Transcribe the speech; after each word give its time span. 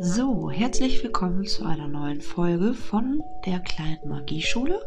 So, 0.00 0.48
herzlich 0.48 1.02
willkommen 1.02 1.44
zu 1.44 1.64
einer 1.64 1.88
neuen 1.88 2.20
Folge 2.20 2.72
von 2.72 3.20
der 3.46 3.58
kleinen 3.58 4.06
Magieschule. 4.06 4.80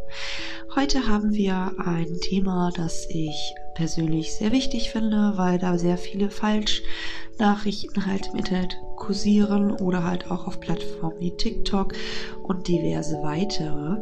Heute 0.73 1.05
haben 1.05 1.33
wir 1.33 1.73
ein 1.79 2.17
Thema, 2.21 2.71
das 2.73 3.07
ich 3.09 3.53
persönlich 3.75 4.33
sehr 4.33 4.53
wichtig 4.53 4.89
finde, 4.89 5.33
weil 5.35 5.59
da 5.59 5.77
sehr 5.77 5.97
viele 5.97 6.29
Falschnachrichten 6.29 8.05
halt 8.05 8.29
im 8.31 8.39
Internet 8.39 8.77
kursieren 8.95 9.71
oder 9.71 10.05
halt 10.05 10.31
auch 10.31 10.47
auf 10.47 10.61
Plattformen 10.61 11.19
wie 11.19 11.35
TikTok 11.35 11.93
und 12.43 12.69
diverse 12.69 13.21
weitere. 13.21 13.97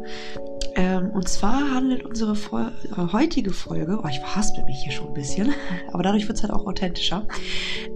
Ähm, 0.76 1.10
und 1.10 1.28
zwar 1.28 1.74
handelt 1.74 2.04
unsere 2.04 2.36
Fol 2.36 2.70
äh, 2.84 3.12
heutige 3.12 3.52
Folge, 3.52 3.98
oh, 4.00 4.06
ich 4.08 4.20
verhaspel 4.20 4.64
mich 4.64 4.84
hier 4.84 4.92
schon 4.92 5.08
ein 5.08 5.14
bisschen, 5.14 5.52
aber 5.92 6.04
dadurch 6.04 6.28
wird 6.28 6.38
es 6.38 6.44
halt 6.44 6.52
auch 6.52 6.66
authentischer, 6.68 7.26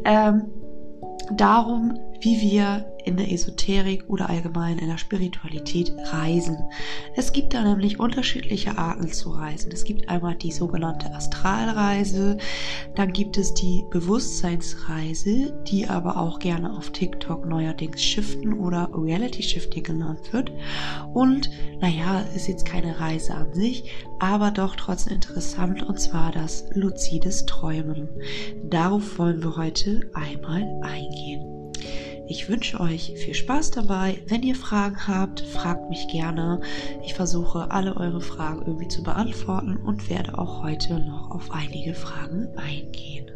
ähm, 0.05 0.51
darum, 1.37 1.97
wie 2.25 2.41
wir 2.41 2.87
in 3.05 3.19
der 3.19 3.31
Esoterik 3.31 4.05
oder 4.09 4.31
allgemein 4.31 4.79
in 4.79 4.89
der 4.89 4.97
Spiritualität 4.97 5.95
reisen. 6.11 6.57
Es 7.15 7.33
gibt 7.33 7.53
da 7.53 7.63
nämlich 7.63 8.01
unterschiedliche 8.01 8.79
Arten 8.79 9.13
zu 9.13 9.31
reisen. 9.31 9.71
Es 9.73 9.85
gibt 9.85 10.09
einmal 10.09 10.35
die 10.35 10.51
sogenannte 10.51 11.13
Astralreise, 11.13 12.39
dann 12.95 13.13
gibt 13.13 13.37
es 13.37 13.53
die 13.53 13.85
Bewusstseinsreise, 13.91 15.53
die 15.69 15.87
aber 15.87 16.17
auch 16.17 16.39
gerne 16.39 16.75
auf 16.75 16.91
TikTok 16.91 17.45
neuerdings 17.45 18.03
Shiften 18.03 18.55
oder 18.55 18.89
Reality 18.95 19.43
Shifting 19.43 19.83
genannt 19.83 20.33
wird. 20.33 20.51
Und 21.13 21.51
naja, 21.81 22.25
ist 22.35 22.49
jetzt 22.49 22.65
keine 22.65 22.99
Reise 22.99 23.35
an 23.35 23.53
sich, 23.53 23.93
aber 24.19 24.51
doch 24.51 24.77
trotzdem 24.77 25.17
interessant 25.17 25.83
und 25.83 26.01
zwar 26.01 26.33
das 26.33 26.65
luzides 26.73 27.45
Träumen. 27.45 28.09
Darauf 28.65 29.19
wollen 29.19 29.43
wir 29.43 29.57
heute 29.57 30.01
einmal 30.15 30.63
eingehen. 30.83 31.64
Ich 32.27 32.49
wünsche 32.49 32.81
euch 32.81 33.13
viel 33.17 33.35
Spaß 33.35 33.73
dabei. 33.73 34.23
Wenn 34.29 34.43
ihr 34.43 34.55
Fragen 34.55 35.07
habt, 35.07 35.43
fragt 35.43 35.91
mich 35.91 36.09
gerne. 36.09 36.61
Ich 37.05 37.15
versuche 37.15 37.71
alle 37.71 37.97
eure 37.97 38.23
Fragen 38.23 38.63
irgendwie 38.67 38.89
zu 38.89 39.03
beantworten 39.03 39.77
und 39.77 40.09
werde 40.09 40.39
auch 40.39 40.63
heute 40.63 41.01
noch 41.01 41.31
auf 41.31 41.51
einige 41.51 41.95
Fragen 41.95 42.49
eingehen. 42.57 43.31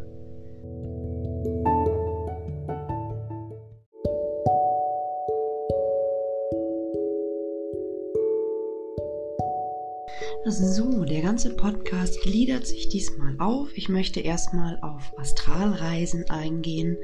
So, 10.51 11.03
der 11.05 11.21
ganze 11.21 11.55
Podcast 11.55 12.23
gliedert 12.23 12.65
sich 12.65 12.89
diesmal 12.89 13.35
auf. 13.37 13.69
Ich 13.77 13.87
möchte 13.87 14.19
erstmal 14.19 14.79
auf 14.81 15.13
Astralreisen 15.19 16.27
eingehen. 16.31 16.97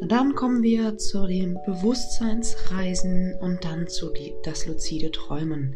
Dann 0.00 0.34
kommen 0.34 0.62
wir 0.62 0.96
zu 0.96 1.26
den 1.26 1.58
Bewusstseinsreisen 1.66 3.34
und 3.38 3.66
dann 3.66 3.86
zu 3.86 4.14
das 4.44 4.64
luzide 4.64 5.10
Träumen. 5.10 5.74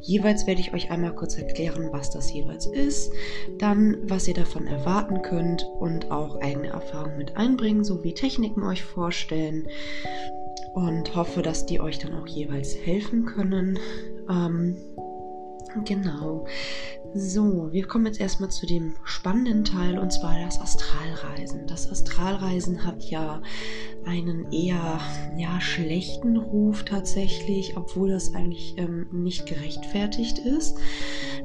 Jeweils 0.00 0.48
werde 0.48 0.60
ich 0.60 0.74
euch 0.74 0.90
einmal 0.90 1.14
kurz 1.14 1.38
erklären, 1.38 1.90
was 1.92 2.10
das 2.10 2.32
jeweils 2.32 2.66
ist, 2.66 3.12
dann 3.58 3.98
was 4.02 4.26
ihr 4.26 4.34
davon 4.34 4.66
erwarten 4.66 5.22
könnt 5.22 5.64
und 5.78 6.10
auch 6.10 6.40
eigene 6.40 6.68
Erfahrungen 6.68 7.18
mit 7.18 7.36
einbringen, 7.36 7.84
sowie 7.84 8.12
Techniken 8.12 8.64
euch 8.64 8.82
vorstellen 8.82 9.68
und 10.74 11.14
hoffe, 11.14 11.42
dass 11.42 11.64
die 11.66 11.80
euch 11.80 12.00
dann 12.00 12.14
auch 12.14 12.26
jeweils 12.26 12.74
helfen 12.74 13.24
können. 13.24 13.78
Ähm, 14.28 14.76
Genau. 15.84 16.46
So, 17.14 17.72
wir 17.72 17.86
kommen 17.86 18.06
jetzt 18.06 18.20
erstmal 18.20 18.50
zu 18.50 18.66
dem 18.66 18.94
spannenden 19.04 19.64
Teil 19.64 19.98
und 19.98 20.12
zwar 20.12 20.38
das 20.44 20.60
Astralreisen. 20.60 21.66
Das 21.66 21.90
Astralreisen 21.90 22.84
hat 22.84 23.02
ja 23.02 23.42
einen 24.04 24.52
eher 24.52 25.00
ja, 25.36 25.60
schlechten 25.60 26.36
Ruf 26.36 26.84
tatsächlich, 26.84 27.76
obwohl 27.76 28.10
das 28.10 28.34
eigentlich 28.34 28.74
ähm, 28.78 29.06
nicht 29.12 29.46
gerechtfertigt 29.46 30.38
ist. 30.38 30.76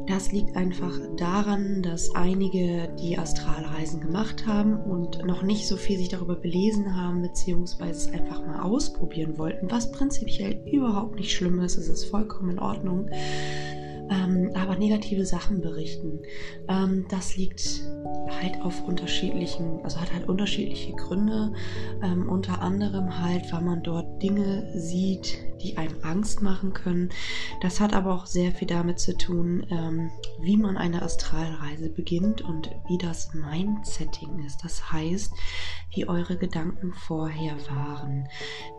Das 0.08 0.32
liegt 0.32 0.56
einfach 0.56 0.94
daran, 1.18 1.82
dass 1.82 2.14
einige, 2.16 2.94
die 3.02 3.18
Astralreisen 3.18 4.02
gemacht 4.02 4.46
haben 4.46 4.80
und 4.80 5.26
noch 5.26 5.42
nicht 5.42 5.68
so 5.68 5.78
viel 5.78 5.98
sich 5.98 6.10
darüber 6.10 6.36
belesen 6.36 6.96
haben, 6.96 7.22
beziehungsweise 7.22 8.10
es 8.10 8.14
einfach 8.14 8.46
mal 8.46 8.62
ausprobieren 8.62 9.38
wollten, 9.38 9.72
was 9.72 9.92
prinzipiell 9.92 10.62
überhaupt 10.66 11.16
nicht 11.16 11.34
schlimm 11.34 11.60
ist, 11.60 11.78
es 11.78 11.90
ist 11.90 12.06
vollkommen 12.06 12.52
in 12.52 12.60
Ordnung 12.60 13.10
ähm, 14.10 14.52
aber 14.56 14.78
negative 14.78 15.26
Sachen 15.26 15.62
berichten. 15.62 16.20
Ähm, 16.68 17.06
das 17.10 17.38
liegt 17.38 17.82
halt 18.42 18.62
auf 18.62 18.84
unterschiedlichen, 18.84 19.80
also 19.84 20.00
hat 20.00 20.14
halt 20.14 20.28
unterschiedliche 20.28 20.94
Gründe. 20.94 21.54
Ähm, 22.04 22.30
unter 22.30 22.62
anderem 22.62 23.22
halt, 23.22 23.52
weil 23.52 23.62
man 23.62 23.84
dort 23.84 24.22
Dinge 24.22 24.72
sieht, 24.76 25.38
die 25.62 25.78
einem 25.78 25.98
Angst 26.04 26.42
machen 26.42 26.74
können. 26.74 27.10
Das 27.62 27.80
hat 27.80 27.94
aber 27.94 28.14
auch 28.14 28.26
sehr 28.26 28.52
viel 28.52 28.68
damit 28.68 29.00
zu 29.00 29.18
tun, 29.18 29.66
ähm, 29.70 30.12
wie 30.42 30.58
man 30.58 30.78
eine 30.78 31.02
Astralreise 31.02 31.90
beginnt 31.90 32.42
und 32.42 32.70
wie 32.88 32.98
das 32.98 33.34
Mindsetting 33.34 34.46
ist. 34.46 34.64
Das 34.64 34.92
heißt, 34.92 35.34
wie 35.94 36.08
eure 36.08 36.38
Gedanken 36.38 36.94
vorher 36.94 37.56
waren. 37.70 38.28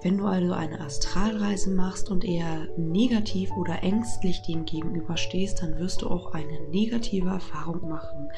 Wenn 0.03 0.19
du 0.19 0.27
also 0.27 0.53
eine 0.53 0.81
Astralreise 0.81 1.71
machst 1.71 2.11
und 2.11 2.25
eher 2.25 2.69
negativ 2.77 3.51
oder 3.53 3.83
ängstlich 3.83 4.43
dem 4.43 4.65
gegenüber 4.65 5.16
stehst, 5.17 5.63
dann 5.63 5.79
wirst 5.79 6.03
du 6.03 6.09
auch 6.09 6.33
eine 6.33 6.61
negative 6.71 7.29
Erfahrung 7.29 7.89
machen. 7.89 8.31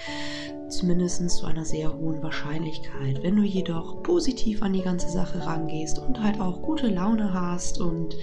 Zumindest 0.69 1.29
zu 1.31 1.47
einer 1.47 1.65
sehr 1.65 1.93
hohen 1.93 2.23
Wahrscheinlichkeit. 2.23 3.23
Wenn 3.23 3.37
du 3.37 3.43
jedoch 3.43 4.03
positiv 4.03 4.63
an 4.63 4.73
die 4.73 4.83
ganze 4.83 5.09
Sache 5.09 5.45
rangehst 5.45 5.99
und 5.99 6.23
halt 6.23 6.41
auch 6.41 6.63
gute 6.63 6.89
Laune 6.89 7.33
hast 7.33 7.81
und 7.81 8.17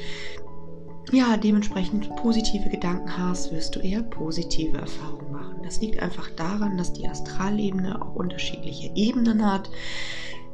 ja, 1.12 1.38
dementsprechend 1.38 2.16
positive 2.16 2.70
Gedanken 2.70 3.18
hast, 3.18 3.52
wirst 3.52 3.76
du 3.76 3.80
eher 3.80 4.02
positive 4.02 4.78
Erfahrungen 4.78 5.32
machen. 5.32 5.62
Das 5.64 5.80
liegt 5.80 6.02
einfach 6.02 6.30
daran, 6.32 6.78
dass 6.78 6.94
die 6.94 7.08
Astralebene 7.08 8.02
auch 8.02 8.16
unterschiedliche 8.16 8.92
Ebenen 8.96 9.46
hat. 9.46 9.70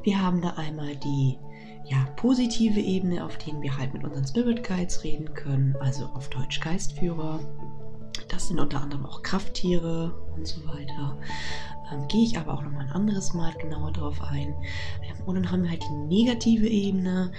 Wir 0.03 0.21
haben 0.21 0.41
da 0.41 0.51
einmal 0.51 0.95
die 0.97 1.37
ja, 1.85 2.07
positive 2.15 2.79
Ebene, 2.79 3.23
auf 3.23 3.37
denen 3.37 3.61
wir 3.61 3.77
halt 3.77 3.93
mit 3.93 4.03
unseren 4.03 4.25
Spirit 4.25 4.63
Guides 4.63 5.03
reden 5.03 5.33
können, 5.33 5.75
also 5.79 6.05
auf 6.13 6.29
Deutsch 6.29 6.59
Geistführer. 6.59 7.39
Das 8.29 8.47
sind 8.47 8.59
unter 8.59 8.81
anderem 8.81 9.05
auch 9.05 9.21
Krafttiere 9.23 10.13
und 10.35 10.47
so 10.47 10.65
weiter. 10.67 11.17
Ähm, 11.91 12.07
Gehe 12.07 12.23
ich 12.23 12.37
aber 12.37 12.53
auch 12.53 12.63
nochmal 12.63 12.85
ein 12.85 12.91
anderes 12.91 13.33
Mal 13.33 13.53
genauer 13.53 13.91
drauf 13.91 14.21
ein. 14.21 14.55
Ähm, 15.03 15.25
und 15.25 15.35
dann 15.35 15.51
haben 15.51 15.63
wir 15.63 15.71
halt 15.71 15.83
die 15.83 16.15
negative 16.15 16.67
Ebene, 16.67 17.31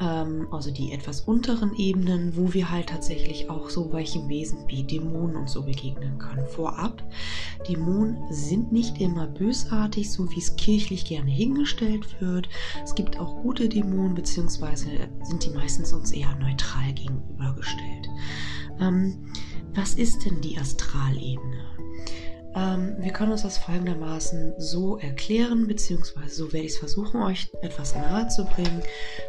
ähm, 0.00 0.48
also 0.50 0.70
die 0.70 0.92
etwas 0.92 1.22
unteren 1.22 1.74
Ebenen, 1.76 2.36
wo 2.36 2.52
wir 2.52 2.70
halt 2.70 2.88
tatsächlich 2.88 3.48
auch 3.48 3.70
so 3.70 3.92
welche 3.92 4.26
Wesen 4.28 4.58
wie 4.66 4.82
Dämonen 4.82 5.36
und 5.36 5.48
so 5.48 5.62
begegnen 5.62 6.18
können. 6.18 6.46
Vorab, 6.48 7.02
Dämonen 7.68 8.16
sind 8.30 8.72
nicht 8.72 9.00
immer 9.00 9.26
bösartig, 9.26 10.10
so 10.10 10.30
wie 10.30 10.38
es 10.38 10.56
kirchlich 10.56 11.04
gerne 11.04 11.30
hingestellt 11.30 12.20
wird. 12.20 12.48
Es 12.82 12.94
gibt 12.94 13.18
auch 13.18 13.42
gute 13.42 13.68
Dämonen, 13.68 14.14
beziehungsweise 14.14 14.88
sind 15.22 15.44
die 15.44 15.50
meistens 15.50 15.92
uns 15.92 16.12
eher 16.12 16.34
neutral 16.36 16.92
gegenübergestellt. 16.92 18.08
Ähm, 18.80 19.32
was 19.74 19.94
ist 19.94 20.24
denn 20.24 20.40
die 20.40 20.58
Astralebene? 20.58 21.64
Ähm, 22.54 22.94
wir 22.98 23.12
können 23.12 23.32
uns 23.32 23.42
das 23.42 23.58
folgendermaßen 23.58 24.54
so 24.58 24.98
erklären, 24.98 25.66
beziehungsweise 25.66 26.34
so 26.34 26.52
werde 26.52 26.66
ich 26.66 26.72
es 26.72 26.78
versuchen, 26.78 27.20
euch 27.22 27.50
etwas 27.62 27.94
nahe 27.96 28.28
zu 28.28 28.44
bringen. 28.44 28.82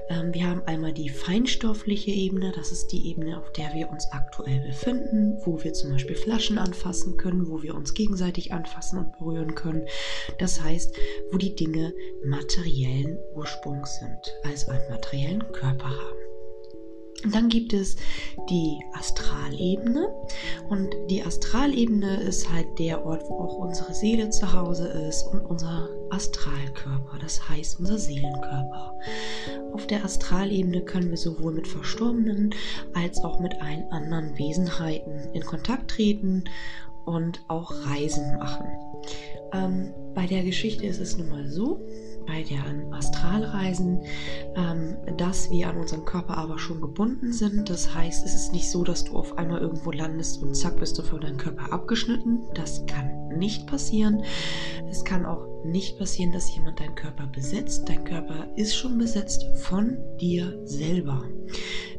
Ähm, 0.10 0.34
wir 0.34 0.48
haben 0.48 0.62
einmal 0.68 0.94
die 0.94 1.10
feinstoffliche 1.10 2.12
Ebene, 2.12 2.52
das 2.56 2.72
ist 2.72 2.88
die 2.88 3.10
Ebene, 3.10 3.40
auf 3.40 3.52
der 3.54 3.74
wir 3.74 3.90
uns 3.90 4.08
aktuell 4.12 4.60
befinden, 4.60 5.38
wo 5.44 5.64
wir 5.64 5.74
zum 5.74 5.92
Beispiel 5.92 6.16
Flaschen 6.16 6.60
anfassen 6.60 7.18
können, 7.18 7.50
wo 7.50 7.64
wir 7.64 7.74
uns 7.74 7.94
gegenseitig 7.96 8.54
anfassen 8.54 9.00
und 9.00 9.18
berühren 9.18 9.56
können. 9.56 9.88
Das 10.38 10.62
heißt, 10.62 10.96
wo 11.32 11.38
die 11.38 11.56
Dinge 11.56 11.94
materiellen 12.26 13.18
Ursprungs 13.34 14.00
sind, 14.00 14.36
also 14.44 14.72
einen 14.72 14.90
materiellen 14.90 15.52
Körper 15.52 15.90
haben. 15.90 16.35
Dann 17.32 17.50
gibt 17.50 17.74
es 17.74 17.96
die 18.50 18.80
Astralebene. 18.94 20.14
Und 20.70 20.94
die 21.10 21.24
Astralebene 21.24 22.22
ist 22.22 22.52
halt 22.52 22.68
der 22.78 23.06
Ort, 23.06 23.24
wo 23.30 23.36
auch 23.40 23.58
unsere 23.58 23.94
Seele 23.94 24.30
zu 24.30 24.52
Hause 24.52 24.88
ist 24.88 25.24
und 25.28 25.42
unser 25.46 25.90
Astralkörper, 26.12 27.18
das 27.20 27.50
heißt 27.50 27.80
unser 27.80 27.98
Seelenkörper. 27.98 28.94
Auf 29.74 29.88
der 29.88 30.06
Astralebene 30.06 30.82
können 30.82 31.10
wir 31.10 31.18
sowohl 31.18 31.54
mit 31.54 31.68
Verstorbenen 31.68 32.54
als 32.94 33.24
auch 33.24 33.40
mit 33.40 33.60
allen 33.62 33.92
anderen 33.92 34.38
Wesenheiten 34.38 35.34
in 35.34 35.44
Kontakt 35.44 35.92
treten 35.92 36.44
und 37.06 37.42
auch 37.48 37.72
Reisen 37.86 38.38
machen. 38.38 38.68
Ähm, 39.54 39.94
bei 40.14 40.26
der 40.26 40.44
Geschichte 40.44 40.86
ist 40.86 41.00
es 41.00 41.18
nun 41.18 41.30
mal 41.30 41.48
so, 41.50 41.80
bei 42.26 42.44
deren 42.44 42.94
Astralreisen, 42.94 44.02
ähm, 44.56 44.98
dass 45.18 45.50
wir 45.50 45.70
an 45.70 45.78
unserem 45.78 46.06
Körper 46.06 46.38
aber 46.38 46.60
schon 46.60 46.82
gebunden 46.82 47.34
sind. 47.34 47.70
Das 47.70 47.94
heißt, 47.94 48.26
es 48.26 48.36
ist 48.36 48.52
nicht 48.52 48.70
so, 48.70 48.84
dass 48.84 49.04
du 49.04 49.16
auf 49.16 49.38
einmal 49.38 49.62
irgendwo 49.62 49.92
landest 49.92 50.42
und 50.42 50.56
zack 50.56 50.80
bist 50.80 50.98
du 50.98 51.04
von 51.04 51.22
deinem 51.22 51.38
Körper 51.38 51.72
abgeschnitten. 51.72 52.40
Das 52.54 52.86
kann 52.86 53.28
nicht 53.38 53.68
passieren. 53.68 54.24
Es 54.90 55.04
kann 55.04 55.26
auch 55.26 55.46
nicht 55.66 55.98
passieren, 55.98 56.32
dass 56.32 56.54
jemand 56.56 56.80
deinen 56.80 56.96
Körper 56.96 57.28
besetzt. 57.28 57.88
Dein 57.88 58.04
Körper 58.04 58.48
ist 58.56 58.76
schon 58.76 58.98
besetzt 58.98 59.46
von 59.56 59.98
dir 60.20 60.60
selber. 60.66 61.24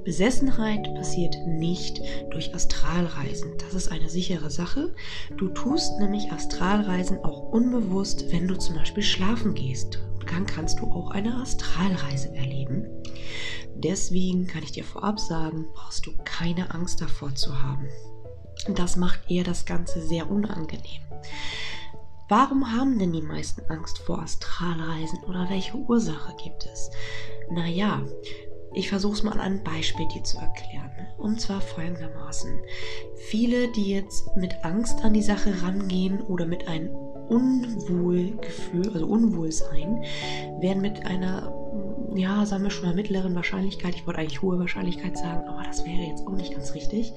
Besessenheit 0.05 0.95
passiert 0.95 1.35
nicht 1.47 2.01
durch 2.31 2.55
Astralreisen. 2.55 3.55
Das 3.59 3.75
ist 3.75 3.91
eine 3.91 4.09
sichere 4.09 4.51
Sache. 4.51 4.95
Du 5.37 5.49
tust 5.49 5.99
nämlich 5.99 6.31
Astralreisen 6.31 7.19
auch 7.25 7.51
unbewusst, 7.51 8.31
wenn 8.31 8.47
du 8.47 8.57
zum 8.57 8.77
Beispiel 8.77 9.03
schlafen 9.03 9.55
gehst. 9.55 9.99
Dann 10.27 10.47
kannst 10.47 10.81
du 10.81 10.87
auch 10.87 11.11
eine 11.11 11.35
Astralreise 11.37 12.35
erleben. 12.35 12.87
Deswegen 13.75 14.47
kann 14.47 14.63
ich 14.63 14.73
dir 14.73 14.85
vorab 14.85 15.21
sagen, 15.21 15.67
brauchst 15.75 16.07
du 16.07 16.13
keine 16.25 16.73
Angst 16.75 17.01
davor 17.01 17.35
zu 17.35 17.63
haben. 17.63 17.89
Das 18.75 18.97
macht 18.97 19.31
eher 19.31 19.45
das 19.45 19.67
Ganze 19.67 20.01
sehr 20.01 20.31
unangenehm. 20.31 21.03
Warum 22.29 22.73
haben 22.73 22.99
denn 22.99 23.13
die 23.13 23.23
meisten 23.23 23.63
Angst 23.71 23.99
vor 23.99 24.21
Astralreisen 24.21 25.23
oder 25.25 25.49
welche 25.49 25.77
Ursache 25.77 26.35
gibt 26.43 26.67
es? 26.67 26.91
Naja, 27.51 28.03
ich 28.73 28.89
versuche 28.89 29.15
es 29.15 29.23
mal 29.23 29.33
an 29.33 29.41
einem 29.41 29.65
Beispiel 29.65 30.09
dir 30.09 30.25
zu 30.25 30.39
erklären. 30.39 30.91
Und 31.19 31.41
zwar 31.41 31.61
folgendermaßen. 31.61 32.61
Viele, 33.29 33.69
die 33.69 33.91
jetzt 33.91 34.37
mit 34.37 34.65
Angst 34.65 35.03
an 35.05 35.15
die 35.15 35.23
Sache 35.23 35.63
rangehen 35.63 36.21
oder 36.21 36.47
mit 36.47 36.67
einem 36.69 36.91
Unwohlgefühl, 37.29 38.91
also 38.93 39.07
Unwohlsein, 39.07 40.03
werden 40.61 40.83
mit 40.83 41.05
einer 41.07 41.53
ja, 42.15 42.47
sagen 42.47 42.65
wir 42.65 42.71
schon 42.71 42.87
mal 42.87 42.95
mittleren 42.95 43.35
Wahrscheinlichkeit, 43.35 43.95
ich 43.95 44.07
wollte 44.07 44.21
eigentlich 44.21 44.43
hohe 44.43 44.59
Wahrscheinlichkeit 44.59 45.19
sagen, 45.19 45.47
aber 45.49 45.63
das 45.63 45.85
wäre 45.85 46.03
jetzt 46.03 46.27
auch 46.27 46.33
nicht 46.33 46.53
ganz 46.53 46.75
richtig, 46.75 47.13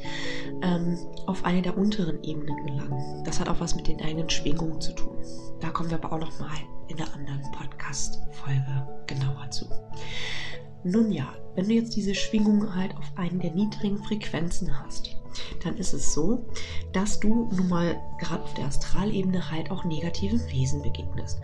ähm, 0.62 0.98
auf 1.26 1.46
eine 1.46 1.62
der 1.62 1.78
unteren 1.78 2.22
Ebenen 2.24 2.66
gelangen. 2.66 3.24
Das 3.24 3.40
hat 3.40 3.50
auch 3.50 3.60
was 3.60 3.76
mit 3.76 3.88
den 3.88 4.02
eigenen 4.02 4.30
Schwingungen 4.30 4.82
zu 4.82 4.94
tun. 4.94 5.18
Da 5.60 5.70
kommen 5.70 5.90
wir 5.90 5.98
aber 5.98 6.14
auch 6.14 6.20
nochmal 6.20 6.58
in 6.88 6.98
der 6.98 7.14
anderen 7.14 7.42
Podcast-Folge 7.52 8.88
genauer 9.08 9.50
zu. 9.52 9.66
Nun 10.84 11.12
ja, 11.12 11.34
wenn 11.56 11.68
du 11.68 11.74
jetzt 11.74 11.96
diese 11.96 12.16
Schwingung 12.16 12.74
halt 12.76 12.96
auf 12.96 13.12
einen 13.16 13.40
der 13.40 13.52
niedrigen 13.52 13.98
Frequenzen 13.98 14.80
hast, 14.80 15.16
dann 15.64 15.78
ist 15.78 15.94
es 15.94 16.14
so, 16.14 16.46
dass 16.94 17.20
du 17.20 17.50
nun 17.56 17.70
mal 17.70 17.96
gerade 18.20 18.44
auf 18.44 18.54
der 18.54 18.66
Astralebene 18.66 19.52
halt 19.52 19.72
auch 19.72 19.84
negativen 19.84 20.40
Wesen 20.50 20.82
begegnest 20.82 21.40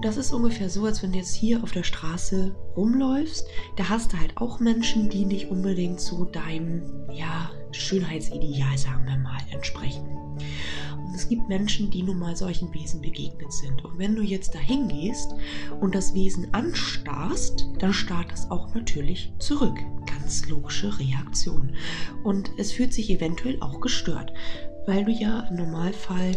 das 0.00 0.16
ist 0.16 0.32
ungefähr 0.32 0.70
so, 0.70 0.84
als 0.86 1.02
wenn 1.02 1.12
du 1.12 1.18
jetzt 1.18 1.34
hier 1.34 1.62
auf 1.62 1.72
der 1.72 1.82
Straße 1.82 2.54
rumläufst. 2.76 3.46
Da 3.76 3.88
hast 3.88 4.12
du 4.12 4.18
halt 4.18 4.36
auch 4.36 4.60
Menschen, 4.60 5.10
die 5.10 5.24
nicht 5.24 5.50
unbedingt 5.50 6.00
zu 6.00 6.24
deinem 6.24 7.08
ja, 7.12 7.50
Schönheitsideal, 7.72 8.78
sagen 8.78 9.06
wir 9.06 9.18
mal, 9.18 9.38
entsprechen. 9.50 10.08
Es 11.14 11.28
gibt 11.28 11.48
Menschen, 11.48 11.90
die 11.90 12.02
nun 12.02 12.18
mal 12.18 12.36
solchen 12.36 12.72
Wesen 12.74 13.00
begegnet 13.00 13.52
sind. 13.52 13.84
Und 13.84 13.98
wenn 13.98 14.16
du 14.16 14.22
jetzt 14.22 14.54
dahin 14.54 14.88
gehst 14.88 15.34
und 15.80 15.94
das 15.94 16.14
Wesen 16.14 16.52
anstarrst, 16.52 17.68
dann 17.78 17.92
starrt 17.92 18.32
es 18.32 18.50
auch 18.50 18.74
natürlich 18.74 19.32
zurück. 19.38 19.78
Ganz 20.06 20.48
logische 20.48 20.98
Reaktion. 20.98 21.74
Und 22.24 22.50
es 22.58 22.72
fühlt 22.72 22.92
sich 22.92 23.10
eventuell 23.10 23.58
auch 23.60 23.80
gestört, 23.80 24.32
weil 24.86 25.04
du 25.04 25.12
ja 25.12 25.40
im 25.50 25.56
Normalfall 25.56 26.32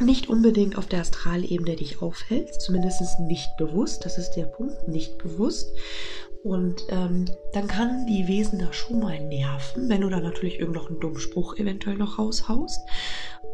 nicht 0.00 0.28
unbedingt 0.28 0.76
auf 0.76 0.86
der 0.86 1.00
Astralebene 1.00 1.76
dich 1.76 2.02
aufhältst, 2.02 2.60
zumindest 2.62 3.20
nicht 3.20 3.56
bewusst, 3.56 4.04
das 4.04 4.18
ist 4.18 4.32
der 4.32 4.46
Punkt, 4.46 4.88
nicht 4.88 5.18
bewusst. 5.18 5.70
Und 6.42 6.82
ähm, 6.88 7.26
dann 7.52 7.68
kann 7.68 8.06
die 8.06 8.26
Wesen 8.26 8.58
da 8.58 8.72
schon 8.72 8.98
mal 8.98 9.20
nerven, 9.20 9.88
wenn 9.88 10.00
du 10.00 10.08
da 10.08 10.18
natürlich 10.18 10.58
irgend 10.58 10.74
noch 10.74 10.90
einen 10.90 10.98
dummen 10.98 11.20
Spruch 11.20 11.56
eventuell 11.56 11.96
noch 11.96 12.18
raushaust. 12.18 12.80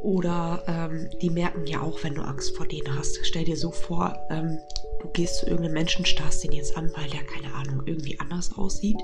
Oder 0.00 0.62
ähm, 0.66 1.10
die 1.20 1.30
merken 1.30 1.66
ja 1.66 1.80
auch, 1.80 2.02
wenn 2.04 2.14
du 2.14 2.22
Angst 2.22 2.56
vor 2.56 2.66
denen 2.66 2.96
hast. 2.96 3.18
Stell 3.24 3.44
dir 3.44 3.56
so 3.56 3.72
vor, 3.72 4.16
ähm, 4.30 4.60
du 5.00 5.08
gehst 5.08 5.38
zu 5.38 5.46
irgendeinem 5.46 5.74
Menschen, 5.74 6.04
starrst 6.04 6.44
den 6.44 6.52
jetzt 6.52 6.76
an, 6.76 6.90
weil 6.96 7.08
der, 7.10 7.22
keine 7.24 7.52
Ahnung, 7.54 7.82
irgendwie 7.86 8.18
anders 8.20 8.56
aussieht. 8.56 8.98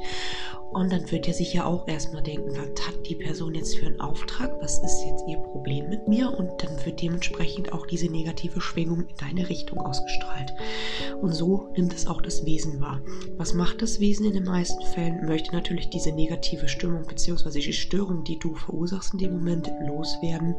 Und 0.72 0.92
dann 0.92 1.10
wird 1.10 1.28
er 1.28 1.34
sich 1.34 1.54
ja 1.54 1.66
auch 1.66 1.86
erstmal 1.86 2.22
denken, 2.22 2.50
was 2.50 2.86
hat 2.86 3.06
die 3.08 3.14
Person 3.14 3.54
jetzt 3.54 3.76
für 3.76 3.86
einen 3.86 4.00
Auftrag? 4.00 4.52
Was 4.60 4.78
ist 4.78 5.04
jetzt 5.06 5.24
ihr 5.28 5.38
Problem 5.38 5.88
mit 5.88 6.08
mir? 6.08 6.36
Und 6.36 6.50
dann 6.62 6.84
wird 6.84 7.00
dementsprechend 7.00 7.72
auch 7.72 7.86
diese 7.86 8.10
negative 8.10 8.60
Schwingung 8.60 9.06
in 9.06 9.16
deine 9.16 9.48
Richtung 9.48 9.78
ausgestrahlt. 9.78 10.52
Und 11.20 11.32
so 11.32 11.68
nimmt 11.76 11.92
es 11.92 12.06
auch 12.06 12.20
das 12.20 12.44
Wesen 12.44 12.80
wahr. 12.80 13.00
Was 13.36 13.54
macht 13.54 13.82
das 13.82 14.00
Wesen 14.00 14.26
in 14.26 14.32
den 14.32 14.44
meisten 14.44 14.84
Fällen? 14.86 15.26
Möchte 15.26 15.52
natürlich 15.52 15.90
diese 15.90 16.12
negative 16.12 16.68
Stimmung 16.68 17.06
bzw. 17.06 17.60
die 17.60 17.72
Störung, 17.72 18.24
die 18.24 18.38
du 18.38 18.54
verursachst 18.54 19.12
in 19.12 19.18
dem 19.18 19.32
Moment, 19.32 19.70
loswerden 19.86 20.56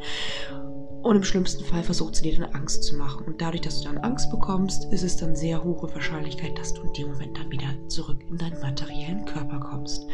und 1.05 1.17
im 1.17 1.23
schlimmsten 1.23 1.63
Fall 1.63 1.83
versucht 1.83 2.15
sie 2.15 2.23
dir 2.23 2.39
dann 2.39 2.55
Angst 2.55 2.83
zu 2.83 2.95
machen. 2.95 3.27
Und 3.27 3.39
dadurch, 3.39 3.61
dass 3.61 3.79
du 3.79 3.89
dann 3.89 3.99
Angst 3.99 4.31
bekommst, 4.31 4.91
ist 4.91 5.03
es 5.03 5.15
dann 5.15 5.35
sehr 5.35 5.63
hohe 5.63 5.93
Wahrscheinlichkeit, 5.93 6.57
dass 6.57 6.73
du 6.73 6.81
in 6.81 6.93
dem 6.93 7.07
Moment 7.09 7.37
dann 7.37 7.51
wieder 7.51 7.67
zurück 7.89 8.17
in 8.27 8.39
deinen 8.39 8.59
materiellen 8.59 9.23
Körper 9.25 9.59
kommst. 9.59 10.07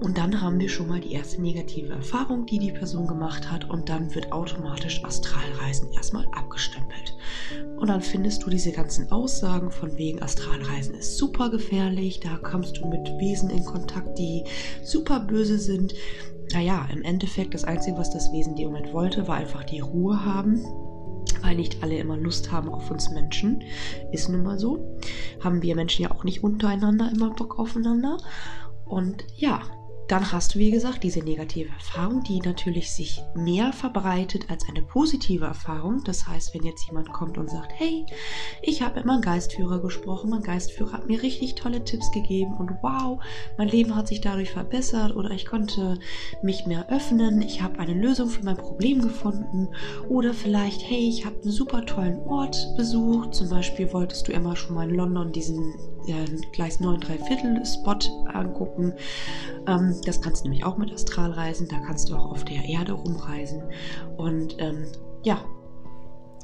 Und 0.00 0.18
dann 0.18 0.40
haben 0.40 0.58
wir 0.58 0.68
schon 0.68 0.88
mal 0.88 1.00
die 1.00 1.12
erste 1.12 1.40
negative 1.40 1.92
Erfahrung, 1.92 2.46
die 2.46 2.58
die 2.58 2.72
Person 2.72 3.06
gemacht 3.06 3.48
hat. 3.48 3.70
Und 3.70 3.88
dann 3.88 4.12
wird 4.12 4.32
automatisch 4.32 5.04
Astralreisen 5.04 5.92
erstmal 5.92 6.26
abgestempelt. 6.32 7.16
Und 7.76 7.86
dann 7.86 8.02
findest 8.02 8.42
du 8.42 8.50
diese 8.50 8.72
ganzen 8.72 9.12
Aussagen 9.12 9.70
von 9.70 9.96
wegen 9.96 10.20
Astralreisen 10.20 10.96
ist 10.96 11.16
super 11.16 11.48
gefährlich. 11.48 12.18
Da 12.18 12.38
kommst 12.38 12.78
du 12.78 12.88
mit 12.88 13.06
Wesen 13.20 13.50
in 13.50 13.64
Kontakt, 13.64 14.18
die 14.18 14.42
super 14.82 15.20
böse 15.20 15.60
sind 15.60 15.94
naja, 16.52 16.86
im 16.92 17.02
Endeffekt 17.02 17.54
das 17.54 17.64
Einzige, 17.64 17.98
was 17.98 18.10
das 18.10 18.32
Wesen 18.32 18.50
in 18.50 18.56
dem 18.56 18.68
Moment 18.68 18.92
wollte, 18.92 19.28
war 19.28 19.36
einfach 19.36 19.64
die 19.64 19.80
Ruhe 19.80 20.24
haben, 20.24 20.62
weil 21.42 21.56
nicht 21.56 21.82
alle 21.82 21.98
immer 21.98 22.16
Lust 22.16 22.50
haben 22.50 22.68
auf 22.68 22.90
uns 22.90 23.10
Menschen. 23.10 23.62
Ist 24.12 24.28
nun 24.28 24.42
mal 24.42 24.58
so. 24.58 24.98
Haben 25.40 25.62
wir 25.62 25.74
Menschen 25.74 26.02
ja 26.02 26.10
auch 26.10 26.24
nicht 26.24 26.42
untereinander 26.42 27.10
immer 27.14 27.30
Bock 27.30 27.58
aufeinander. 27.58 28.18
Und 28.86 29.24
ja, 29.36 29.62
dann 30.08 30.32
hast 30.32 30.54
du, 30.54 30.58
wie 30.58 30.70
gesagt, 30.70 31.04
diese 31.04 31.20
negative 31.20 31.68
Erfahrung, 31.68 32.22
die 32.24 32.40
natürlich 32.40 32.90
sich 32.90 33.22
mehr 33.34 33.74
verbreitet 33.74 34.50
als 34.50 34.66
eine 34.66 34.80
positive 34.82 35.44
Erfahrung. 35.44 36.02
Das 36.04 36.26
heißt, 36.26 36.54
wenn 36.54 36.62
jetzt 36.62 36.86
jemand 36.86 37.12
kommt 37.12 37.36
und 37.36 37.50
sagt, 37.50 37.72
hey, 37.74 38.06
ich 38.62 38.80
habe 38.80 38.96
mit 38.96 39.04
meinem 39.04 39.20
Geistführer 39.20 39.80
gesprochen, 39.80 40.30
mein 40.30 40.42
Geistführer 40.42 40.92
hat 40.92 41.06
mir 41.06 41.22
richtig 41.22 41.56
tolle 41.56 41.84
Tipps 41.84 42.10
gegeben 42.10 42.54
und 42.54 42.70
wow, 42.80 43.22
mein 43.58 43.68
Leben 43.68 43.94
hat 43.94 44.08
sich 44.08 44.22
dadurch 44.22 44.50
verbessert 44.50 45.14
oder 45.14 45.30
ich 45.30 45.44
konnte 45.44 45.98
mich 46.42 46.66
mehr 46.66 46.88
öffnen, 46.88 47.42
ich 47.42 47.60
habe 47.60 47.78
eine 47.78 47.94
Lösung 47.94 48.28
für 48.28 48.44
mein 48.44 48.56
Problem 48.56 49.02
gefunden 49.02 49.68
oder 50.08 50.32
vielleicht, 50.32 50.88
hey, 50.88 51.06
ich 51.06 51.26
habe 51.26 51.36
einen 51.42 51.52
super 51.52 51.84
tollen 51.84 52.18
Ort 52.20 52.56
besucht, 52.78 53.34
zum 53.34 53.50
Beispiel 53.50 53.92
wolltest 53.92 54.26
du 54.26 54.32
immer 54.32 54.56
schon 54.56 54.74
mal 54.74 54.88
in 54.88 54.94
London 54.94 55.32
diesen 55.32 55.74
äh, 56.08 56.24
Gleis 56.52 56.80
9 56.80 57.00
3 57.00 57.18
Viertel 57.18 57.64
Spot 57.64 57.98
angucken. 58.32 58.92
Ähm, 59.66 59.94
das 60.04 60.20
kannst 60.20 60.44
du 60.44 60.48
nämlich 60.48 60.64
auch 60.64 60.76
mit 60.78 60.92
Astralreisen. 60.92 61.68
Da 61.68 61.78
kannst 61.80 62.08
du 62.08 62.16
auch 62.16 62.32
auf 62.32 62.44
der 62.44 62.64
Erde 62.64 62.92
rumreisen. 62.92 63.62
Und 64.16 64.56
ähm, 64.58 64.86
ja, 65.22 65.44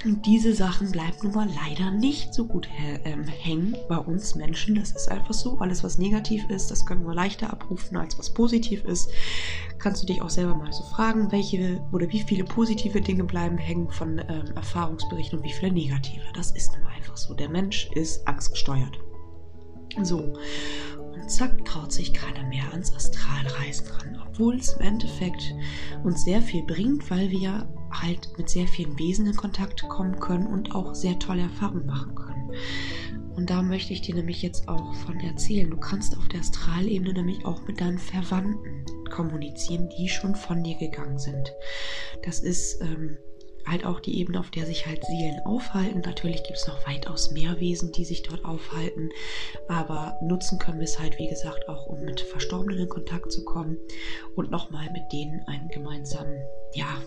diese 0.05 0.55
Sachen 0.55 0.93
bleiben 0.93 1.17
nun 1.23 1.33
mal 1.33 1.49
leider 1.67 1.91
nicht 1.91 2.35
so 2.35 2.45
gut 2.45 2.69
ähm, 3.05 3.25
hängen 3.25 3.75
bei 3.89 3.97
uns 3.97 4.35
Menschen. 4.35 4.75
Das 4.75 4.93
ist 4.93 5.11
einfach 5.11 5.33
so. 5.33 5.59
Alles, 5.59 5.83
was 5.83 5.97
negativ 5.99 6.49
ist, 6.51 6.71
das 6.71 6.85
können 6.85 7.07
wir 7.07 7.15
leichter 7.15 7.51
abrufen, 7.51 7.97
als 7.97 8.19
was 8.19 8.33
positiv 8.33 8.85
ist. 8.85 9.11
Kannst 9.79 10.03
du 10.03 10.07
dich 10.07 10.21
auch 10.21 10.31
selber 10.31 10.55
mal 10.55 10.73
so 10.73 10.83
fragen, 10.85 11.33
welche 11.33 11.81
oder 11.93 12.11
wie 12.11 12.21
viele 12.21 12.45
positive 12.45 13.01
Dinge 13.01 13.25
bleiben 13.25 13.57
hängen 13.57 13.91
von 13.91 14.19
ähm, 14.19 14.55
Erfahrungsberichten 14.55 15.39
und 15.39 15.45
wie 15.45 15.53
viele 15.53 15.73
negative. 15.73 16.25
Das 16.35 16.51
ist 16.51 16.73
nun 16.73 16.83
mal 16.83 16.93
einfach 16.95 17.17
so. 17.17 17.33
Der 17.33 17.49
Mensch 17.49 17.89
ist 17.95 18.27
angstgesteuert. 18.29 18.99
So. 20.03 20.35
Und 20.99 21.31
zack, 21.31 21.65
traut 21.65 21.93
sich 21.93 22.13
keiner 22.13 22.47
mehr 22.49 22.71
ans 22.73 22.93
Astralreisen 22.95 23.87
ran, 23.89 24.23
obwohl 24.27 24.57
es 24.57 24.73
im 24.75 24.81
Endeffekt 24.81 25.55
uns 26.03 26.25
sehr 26.25 26.43
viel 26.43 26.65
bringt, 26.65 27.11
weil 27.11 27.31
wir 27.31 27.69
halt 27.91 28.29
mit 28.37 28.49
sehr 28.49 28.67
vielen 28.67 28.99
Wesen 28.99 29.27
in 29.27 29.37
Kontakt 29.37 29.89
kommen 29.89 30.19
können 30.19 30.47
und 30.47 30.75
auch 30.75 30.95
sehr 30.95 31.19
tolle 31.19 31.43
Erfahrungen 31.43 31.87
machen 31.87 32.15
können. 32.15 32.51
Und 33.37 33.51
da 33.51 33.63
möchte 33.63 33.93
ich 33.93 34.01
dir 34.01 34.15
nämlich 34.15 34.43
jetzt 34.43 34.69
auch 34.69 34.95
von 34.95 35.19
erzählen. 35.19 35.69
Du 35.69 35.77
kannst 35.77 36.17
auf 36.17 36.29
der 36.29 36.41
Astralebene 36.41 37.15
nämlich 37.15 37.45
auch 37.45 37.67
mit 37.67 37.81
deinen 37.81 37.99
Verwandten 37.99 38.85
kommunizieren, 39.11 39.89
die 39.99 40.09
schon 40.09 40.35
von 40.35 40.63
dir 40.63 40.77
gegangen 40.77 41.19
sind. 41.19 41.53
Das 42.25 42.41
ist 42.41 42.81
ähm, 42.81 43.17
halt 43.67 43.85
auch 43.85 44.01
die 44.01 44.19
Ebene, 44.19 44.41
auf 44.41 44.51
der 44.51 44.67
sich 44.67 44.87
halt 44.87 45.05
Seelen 45.05 45.41
aufhalten. 45.45 46.01
Natürlich 46.01 46.43
gibt 46.45 46.59
es 46.59 46.67
noch 46.67 46.87
weitaus 46.87 47.31
mehr 47.31 47.61
Wesen, 47.61 47.93
die 47.93 48.05
sich 48.05 48.23
dort 48.23 48.45
aufhalten, 48.45 49.11
aber 49.69 50.19
nutzen 50.23 50.59
können 50.59 50.79
wir 50.79 50.85
es 50.85 50.99
halt, 50.99 51.19
wie 51.19 51.29
gesagt, 51.29 51.69
auch 51.69 51.87
um 51.87 52.01
mit 52.01 52.21
Verstorbenen 52.21 52.81
in 52.81 52.89
Kontakt 52.89 53.33
zu 53.33 53.45
kommen 53.45 53.79
und 54.35 54.51
nochmal 54.51 54.91
mit 54.93 55.13
denen 55.13 55.41
einen 55.47 55.69
gemeinsamen, 55.69 56.43
ja, 56.73 57.03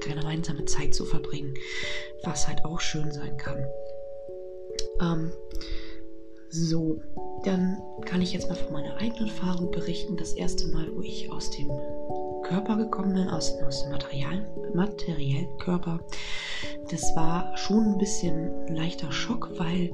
gemeinsame 0.00 0.64
Zeit 0.64 0.94
zu 0.94 1.04
verbringen, 1.04 1.54
was 2.22 2.46
halt 2.48 2.64
auch 2.64 2.80
schön 2.80 3.10
sein 3.12 3.36
kann. 3.36 3.66
Ähm, 5.00 5.32
so, 6.48 7.00
dann 7.44 7.82
kann 8.04 8.22
ich 8.22 8.32
jetzt 8.32 8.48
mal 8.48 8.54
von 8.54 8.72
meiner 8.72 8.96
eigenen 8.96 9.28
Erfahrung 9.28 9.70
berichten. 9.70 10.16
Das 10.16 10.32
erste 10.32 10.68
Mal, 10.68 10.88
wo 10.94 11.00
ich 11.02 11.30
aus 11.30 11.50
dem 11.50 11.70
Körper 12.48 12.76
gekommen 12.76 13.14
bin, 13.14 13.28
aus, 13.28 13.52
aus 13.66 13.82
dem 13.82 13.92
Material, 13.92 14.46
materiellen 14.74 15.48
Körper, 15.58 16.00
das 16.90 17.14
war 17.16 17.56
schon 17.56 17.84
ein 17.84 17.98
bisschen 17.98 18.66
ein 18.66 18.76
leichter 18.76 19.10
Schock, 19.10 19.50
weil 19.58 19.92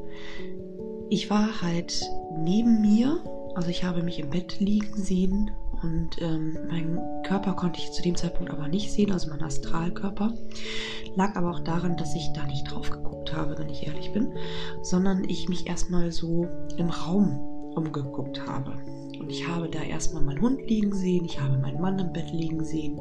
ich 1.08 1.30
war 1.30 1.62
halt 1.62 2.02
neben 2.36 2.82
mir, 2.82 3.22
also 3.54 3.70
ich 3.70 3.84
habe 3.84 4.02
mich 4.02 4.18
im 4.18 4.30
Bett 4.30 4.60
liegen 4.60 4.96
sehen 4.96 5.50
und 5.82 6.20
ähm, 6.20 6.58
meinen 6.68 7.22
Körper 7.24 7.54
konnte 7.54 7.80
ich 7.80 7.90
zu 7.92 8.02
dem 8.02 8.16
Zeitpunkt 8.16 8.52
aber 8.52 8.68
nicht 8.68 8.92
sehen, 8.92 9.12
also 9.12 9.30
mein 9.30 9.42
Astralkörper. 9.42 10.32
Lag 11.16 11.34
aber 11.36 11.50
auch 11.50 11.60
daran, 11.60 11.96
dass 11.96 12.14
ich 12.14 12.32
da 12.34 12.46
nicht 12.46 12.70
drauf 12.70 12.90
geguckt 12.90 13.34
habe, 13.34 13.58
wenn 13.58 13.68
ich 13.68 13.86
ehrlich 13.86 14.12
bin, 14.12 14.32
sondern 14.82 15.24
ich 15.24 15.48
mich 15.48 15.66
erstmal 15.66 16.12
so 16.12 16.46
im 16.76 16.90
Raum 16.90 17.38
umgeguckt 17.74 18.46
habe. 18.46 18.74
Und 19.22 19.30
ich 19.30 19.46
habe 19.46 19.68
da 19.68 19.80
erstmal 19.80 20.22
meinen 20.22 20.40
Hund 20.40 20.68
liegen 20.68 20.92
sehen, 20.92 21.24
ich 21.24 21.40
habe 21.40 21.56
meinen 21.56 21.80
Mann 21.80 21.98
im 21.98 22.12
Bett 22.12 22.32
liegen 22.32 22.64
sehen. 22.64 23.00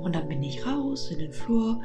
Und 0.00 0.14
dann 0.14 0.28
bin 0.28 0.42
ich 0.42 0.64
raus 0.64 1.10
in 1.10 1.18
den 1.18 1.32
Flur, 1.32 1.80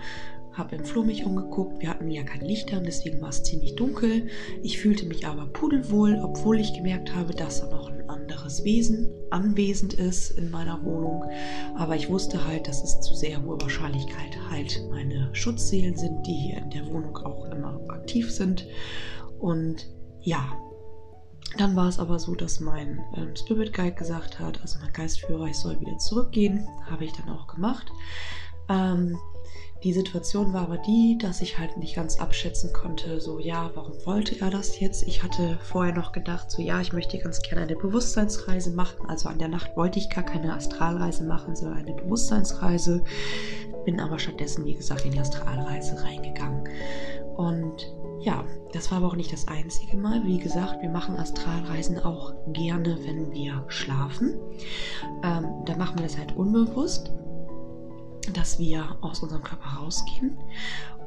habe 0.51 0.75
im 0.75 0.85
Flur 0.85 1.03
mich 1.03 1.25
umgeguckt. 1.25 1.81
Wir 1.81 1.89
hatten 1.89 2.11
ja 2.11 2.21
kein 2.21 2.41
Licht 2.41 2.71
an, 2.71 2.83
deswegen 2.83 3.19
war 3.21 3.29
es 3.29 3.41
ziemlich 3.41 3.75
dunkel. 3.75 4.27
Ich 4.61 4.77
fühlte 4.79 5.07
mich 5.07 5.25
aber 5.25 5.47
pudelwohl, 5.47 6.21
obwohl 6.23 6.59
ich 6.59 6.75
gemerkt 6.75 7.15
habe, 7.15 7.33
dass 7.33 7.61
da 7.61 7.69
noch 7.71 7.89
ein 7.89 8.07
anderes 8.07 8.63
Wesen 8.63 9.09
anwesend 9.31 9.95
ist 9.95 10.37
in 10.37 10.51
meiner 10.51 10.83
Wohnung. 10.85 11.23
Aber 11.75 11.95
ich 11.95 12.09
wusste 12.09 12.45
halt, 12.45 12.67
dass 12.67 12.83
es 12.83 13.01
zu 13.01 13.15
sehr 13.15 13.43
hoher 13.43 13.59
Wahrscheinlichkeit 13.59 14.37
halt 14.51 14.79
meine 14.91 15.33
Schutzseelen 15.33 15.97
sind, 15.97 16.27
die 16.27 16.33
hier 16.33 16.57
in 16.57 16.69
der 16.69 16.85
Wohnung 16.85 17.17
auch 17.17 17.49
immer 17.49 17.81
aktiv 17.89 18.31
sind. 18.31 18.67
Und 19.39 19.89
ja, 20.21 20.55
dann 21.57 21.75
war 21.75 21.87
es 21.87 21.99
aber 21.99 22.19
so, 22.19 22.35
dass 22.35 22.59
mein 22.59 23.03
ähm, 23.15 23.35
Spirit 23.35 23.73
Guide 23.73 23.95
gesagt 23.95 24.39
hat, 24.39 24.61
also 24.61 24.79
mein 24.79 24.93
Geistführer, 24.93 25.45
ich 25.45 25.57
soll 25.57 25.79
wieder 25.79 25.97
zurückgehen. 25.97 26.67
Habe 26.89 27.05
ich 27.05 27.13
dann 27.13 27.29
auch 27.29 27.47
gemacht. 27.47 27.91
Ähm, 28.69 29.17
die 29.83 29.91
Situation 29.91 30.53
war 30.53 30.61
aber 30.61 30.77
die, 30.77 31.17
dass 31.21 31.41
ich 31.41 31.57
halt 31.59 31.75
nicht 31.75 31.95
ganz 31.95 32.17
abschätzen 32.17 32.71
konnte, 32.71 33.19
so 33.19 33.37
ja, 33.39 33.69
warum 33.75 33.93
wollte 34.05 34.39
er 34.39 34.49
das 34.49 34.79
jetzt? 34.79 35.05
Ich 35.05 35.23
hatte 35.23 35.59
vorher 35.61 35.93
noch 35.93 36.13
gedacht, 36.13 36.49
so 36.49 36.61
ja, 36.61 36.79
ich 36.79 36.93
möchte 36.93 37.19
ganz 37.19 37.41
gerne 37.41 37.63
eine 37.63 37.75
Bewusstseinsreise 37.75 38.71
machen. 38.71 39.05
Also 39.09 39.27
an 39.27 39.39
der 39.39 39.49
Nacht 39.49 39.75
wollte 39.75 39.99
ich 39.99 40.09
gar 40.09 40.23
keine 40.23 40.53
Astralreise 40.53 41.25
machen, 41.25 41.57
sondern 41.57 41.79
eine 41.79 41.93
Bewusstseinsreise. 41.95 43.03
Bin 43.83 43.99
aber 43.99 44.19
stattdessen, 44.19 44.63
wie 44.63 44.75
gesagt, 44.75 45.03
in 45.03 45.11
die 45.11 45.19
Astralreise 45.19 46.01
reingegangen. 46.01 46.63
Und 47.35 47.93
ja, 48.23 48.43
das 48.71 48.91
war 48.91 48.99
aber 48.99 49.07
auch 49.07 49.15
nicht 49.15 49.31
das 49.33 49.47
einzige 49.47 49.97
Mal. 49.97 50.25
Wie 50.25 50.39
gesagt, 50.39 50.81
wir 50.81 50.89
machen 50.89 51.15
Astralreisen 51.17 51.99
auch 51.99 52.33
gerne, 52.47 52.97
wenn 53.03 53.31
wir 53.31 53.63
schlafen. 53.67 54.39
Ähm, 55.23 55.63
da 55.65 55.75
machen 55.77 55.97
wir 55.97 56.03
das 56.03 56.17
halt 56.17 56.35
unbewusst 56.35 57.11
dass 58.31 58.59
wir 58.59 58.97
aus 59.01 59.19
unserem 59.19 59.43
Körper 59.43 59.79
rausgehen 59.79 60.37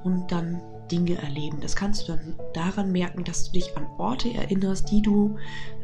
und 0.04 0.30
dann 0.30 0.60
Dinge 0.90 1.16
erleben. 1.16 1.58
Das 1.60 1.76
kannst 1.76 2.08
du 2.08 2.12
dann 2.12 2.34
daran 2.54 2.92
merken, 2.92 3.24
dass 3.24 3.44
du 3.44 3.52
dich 3.52 3.76
an 3.76 3.86
Orte 3.98 4.32
erinnerst, 4.32 4.90
die 4.90 5.02
du 5.02 5.36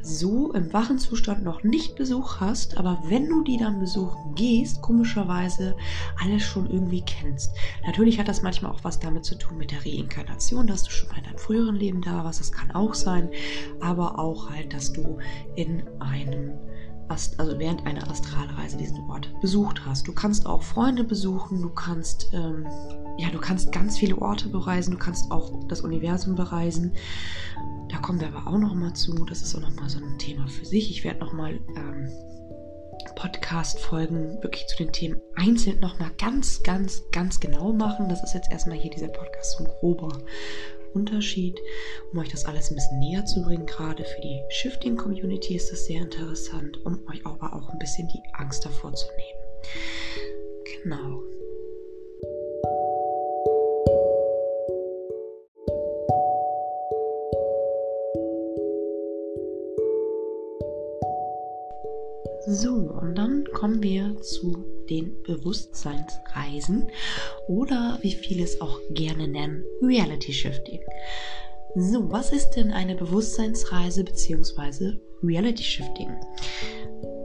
so 0.03 0.53
im 0.53 0.73
wachen 0.73 0.99
Zustand 0.99 1.45
noch 1.45 1.63
nicht 1.63 1.97
besucht 1.97 2.41
hast, 2.41 2.77
aber 2.77 3.03
wenn 3.07 3.29
du 3.29 3.43
die 3.43 3.57
dann 3.57 3.79
besuchen 3.79 4.35
gehst, 4.35 4.83
komischerweise 4.83 5.77
alles 6.23 6.43
schon 6.43 6.69
irgendwie 6.69 7.03
kennst. 7.03 7.55
Natürlich 7.87 8.19
hat 8.19 8.29
das 8.29 8.43
manchmal 8.43 8.73
auch 8.73 8.83
was 8.83 8.99
damit 8.99 9.25
zu 9.25 9.37
tun 9.37 9.59
mit 9.59 9.71
der 9.71 9.85
Reinkarnation, 9.85 10.67
dass 10.67 10.83
du 10.83 10.91
schon 10.91 11.09
mal 11.11 11.19
in 11.19 11.25
deinem 11.25 11.39
früheren 11.39 11.77
Leben 11.77 12.03
da 12.03 12.25
warst, 12.25 12.41
das 12.41 12.53
kann 12.53 12.71
auch 12.73 12.95
sein, 12.95 13.31
aber 13.81 14.19
auch 14.19 14.51
halt, 14.51 14.73
dass 14.73 14.93
du 14.93 15.19
in 15.55 15.83
einem 16.01 16.53
also 17.09 17.59
während 17.59 17.87
einer 17.87 18.09
Astralreise 18.09 18.79
diesen 18.79 19.01
Ort 19.11 19.29
besucht 19.41 19.85
hast. 19.85 20.09
Du 20.09 20.13
kannst 20.15 20.47
auch 20.47 20.63
Freunde 20.63 21.05
besuchen, 21.05 21.61
du 21.61 21.69
kannst 21.69 22.31
ähm, 22.33 22.67
ja, 23.19 23.31
du 23.31 23.39
kannst 23.39 23.73
ganz 23.73 23.99
viele 23.99 24.19
Orte 24.19 24.49
bereisen, 24.49 24.93
du 24.93 24.99
kannst 24.99 25.31
auch 25.31 25.67
das 25.69 25.83
Universum 25.83 26.35
bereisen. 26.35 26.93
Da 27.91 27.99
kommen 27.99 28.21
wir 28.21 28.29
aber 28.29 28.47
auch 28.47 28.59
noch 28.59 28.75
mal 28.75 28.95
zu. 28.95 29.25
Das 29.27 29.43
ist 29.43 29.55
auch 29.55 29.61
noch 29.61 29.75
mal 29.75 29.89
so 29.89 29.99
ein 29.99 30.19
Thema 30.19 30.47
für 30.49 30.65
sich. 30.65 30.91
Ich 30.91 31.05
werde 31.05 31.21
noch 31.21 31.33
mal 31.33 31.61
ähm, 31.77 32.11
Podcast-Folgen 33.17 34.43
wirklich 34.43 34.67
zu 34.67 34.77
den 34.79 34.93
Themen 34.93 35.21
einzeln 35.35 35.81
noch 35.81 35.99
mal 35.99 36.11
ganz, 36.19 36.63
ganz, 36.63 37.03
ganz 37.13 37.39
genau 37.39 37.73
machen. 37.73 38.09
Das 38.09 38.23
ist 38.23 38.35
jetzt 38.35 38.51
erstmal 38.51 38.79
hier 38.79 38.91
dieser 38.91 39.09
Podcast 39.09 39.59
so 39.59 39.65
ein 39.65 39.71
grober 39.71 40.19
Unterschied, 40.95 41.59
um 42.13 42.19
euch 42.19 42.29
das 42.29 42.45
alles 42.45 42.71
ein 42.71 42.75
bisschen 42.75 42.99
näher 42.99 43.25
zu 43.25 43.43
bringen. 43.43 43.67
Gerade 43.67 44.05
für 44.05 44.21
die 44.21 44.41
Shifting-Community 44.51 45.57
ist 45.57 45.71
das 45.71 45.87
sehr 45.87 46.03
interessant, 46.03 46.85
um 46.85 47.07
euch 47.09 47.25
aber 47.25 47.55
auch 47.55 47.69
ein 47.71 47.79
bisschen 47.79 48.09
die 48.09 48.23
Angst 48.35 48.65
davor 48.65 48.93
zu 48.95 49.07
nehmen. 49.17 50.83
Genau. 50.83 51.32
So, 62.47 62.73
und 62.73 63.15
dann 63.15 63.45
kommen 63.53 63.83
wir 63.83 64.21
zu 64.21 64.65
den 64.91 65.23
Bewusstseinsreisen 65.23 66.89
oder 67.47 67.99
wie 68.03 68.13
viele 68.13 68.43
es 68.43 68.61
auch 68.61 68.81
gerne 68.91 69.29
nennen, 69.29 69.65
Reality 69.81 70.33
Shifting. 70.33 70.81
So, 71.77 72.11
was 72.11 72.33
ist 72.33 72.51
denn 72.51 72.73
eine 72.73 72.97
Bewusstseinsreise 72.97 74.03
bzw. 74.03 74.99
Reality 75.23 75.63
Shifting? 75.63 76.11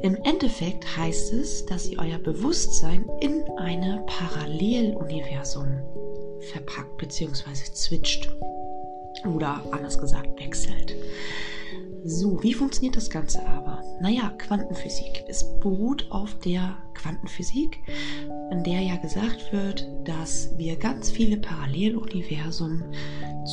Im 0.04 0.16
Endeffekt 0.24 0.86
heißt 0.96 1.34
es, 1.34 1.66
dass 1.66 1.90
ihr 1.90 1.98
euer 1.98 2.20
Bewusstsein 2.20 3.10
in 3.20 3.44
ein 3.58 4.06
Paralleluniversum 4.06 5.66
verpackt 6.52 6.96
bzw. 6.98 7.56
switcht 7.74 8.30
oder 9.26 9.64
anders 9.72 9.98
gesagt 9.98 10.40
wechselt. 10.40 10.96
So, 12.04 12.42
wie 12.44 12.54
funktioniert 12.54 12.96
das 12.96 13.10
Ganze 13.10 13.44
aber? 13.46 13.77
Naja, 14.00 14.32
Quantenphysik. 14.38 15.24
Es 15.28 15.60
beruht 15.60 16.06
auf 16.12 16.38
der 16.40 16.78
Quantenphysik, 16.94 17.80
in 18.52 18.64
der 18.64 18.82
ja 18.82 18.96
gesagt 18.98 19.52
wird, 19.52 19.88
dass 20.04 20.56
wir 20.58 20.76
ganz 20.76 21.10
viele 21.10 21.38
Paralleluniversen 21.38 22.84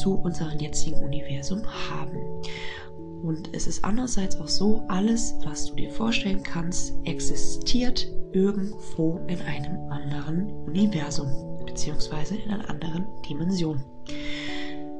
zu 0.02 0.14
unserem 0.14 0.58
jetzigen 0.58 1.02
Universum 1.02 1.62
haben. 1.90 2.18
Und 3.22 3.54
es 3.54 3.66
ist 3.66 3.82
andererseits 3.82 4.38
auch 4.38 4.48
so, 4.48 4.82
alles, 4.88 5.34
was 5.44 5.66
du 5.66 5.76
dir 5.76 5.90
vorstellen 5.90 6.42
kannst, 6.42 6.94
existiert 7.04 8.06
irgendwo 8.32 9.18
in 9.28 9.40
einem 9.40 9.90
anderen 9.90 10.50
Universum, 10.66 11.64
beziehungsweise 11.64 12.36
in 12.36 12.50
einer 12.50 12.68
anderen 12.68 13.06
Dimension. 13.26 13.82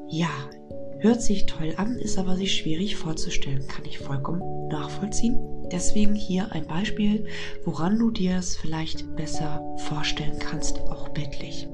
Ja, 0.08 0.30
Hört 0.98 1.22
sich 1.22 1.46
toll 1.46 1.74
an, 1.76 1.96
ist 1.96 2.18
aber 2.18 2.36
sich 2.36 2.54
schwierig 2.54 2.96
vorzustellen, 2.96 3.66
kann 3.68 3.84
ich 3.84 3.98
vollkommen 3.98 4.68
nachvollziehen. 4.68 5.38
Deswegen 5.70 6.14
hier 6.14 6.52
ein 6.52 6.66
Beispiel, 6.66 7.26
woran 7.64 7.98
du 7.98 8.10
dir 8.10 8.36
es 8.36 8.56
vielleicht 8.56 9.14
besser 9.16 9.62
vorstellen 9.88 10.38
kannst, 10.38 10.80
auch 10.80 11.08
bildlich. 11.10 11.68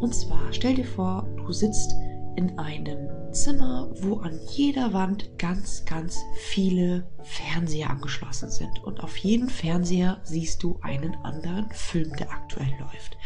Und 0.00 0.14
zwar 0.14 0.52
stell 0.52 0.74
dir 0.74 0.84
vor, 0.84 1.28
du 1.36 1.52
sitzt 1.52 1.94
in 2.36 2.58
einem 2.58 3.08
Zimmer, 3.32 3.90
wo 4.00 4.16
an 4.16 4.38
jeder 4.48 4.92
Wand 4.92 5.38
ganz, 5.38 5.84
ganz 5.84 6.18
viele 6.36 7.06
Fernseher 7.22 7.90
angeschlossen 7.90 8.50
sind. 8.50 8.82
Und 8.84 9.00
auf 9.00 9.16
jedem 9.18 9.48
Fernseher 9.48 10.20
siehst 10.24 10.62
du 10.62 10.78
einen 10.80 11.14
anderen 11.16 11.70
Film, 11.70 12.14
der 12.16 12.30
aktuell 12.30 12.72
läuft. 12.78 13.16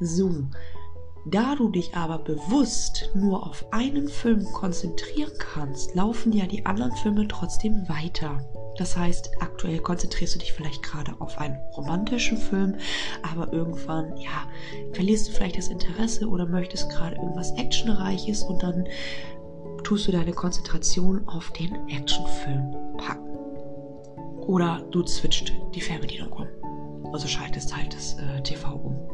So, 0.00 0.44
da 1.26 1.56
du 1.56 1.68
dich 1.68 1.94
aber 1.96 2.18
bewusst 2.18 3.10
nur 3.14 3.44
auf 3.44 3.66
einen 3.72 4.08
Film 4.08 4.44
konzentrieren 4.52 5.32
kannst, 5.38 5.94
laufen 5.94 6.32
ja 6.32 6.46
die 6.46 6.64
anderen 6.64 6.92
Filme 6.92 7.26
trotzdem 7.26 7.88
weiter. 7.88 8.38
Das 8.78 8.96
heißt, 8.96 9.30
aktuell 9.40 9.80
konzentrierst 9.80 10.36
du 10.36 10.38
dich 10.38 10.52
vielleicht 10.52 10.82
gerade 10.82 11.14
auf 11.18 11.38
einen 11.38 11.58
romantischen 11.76 12.36
Film, 12.36 12.76
aber 13.22 13.52
irgendwann, 13.52 14.16
ja, 14.18 14.46
verlierst 14.92 15.28
du 15.28 15.32
vielleicht 15.32 15.58
das 15.58 15.68
Interesse 15.68 16.28
oder 16.28 16.46
möchtest 16.46 16.90
gerade 16.90 17.16
irgendwas 17.16 17.52
Actionreiches 17.56 18.44
und 18.44 18.62
dann 18.62 18.86
tust 19.82 20.06
du 20.06 20.12
deine 20.12 20.32
Konzentration 20.32 21.26
auf 21.26 21.50
den 21.52 21.88
Actionfilm 21.88 22.72
packen. 22.98 23.36
Oder 24.46 24.86
du 24.92 25.04
switcht 25.04 25.52
die 25.74 25.80
Fernbedienung 25.80 26.32
um. 26.32 27.12
Also 27.12 27.26
schaltest 27.26 27.74
halt 27.74 27.94
das 27.94 28.14
äh, 28.14 28.42
TV 28.42 28.74
um. 28.74 29.08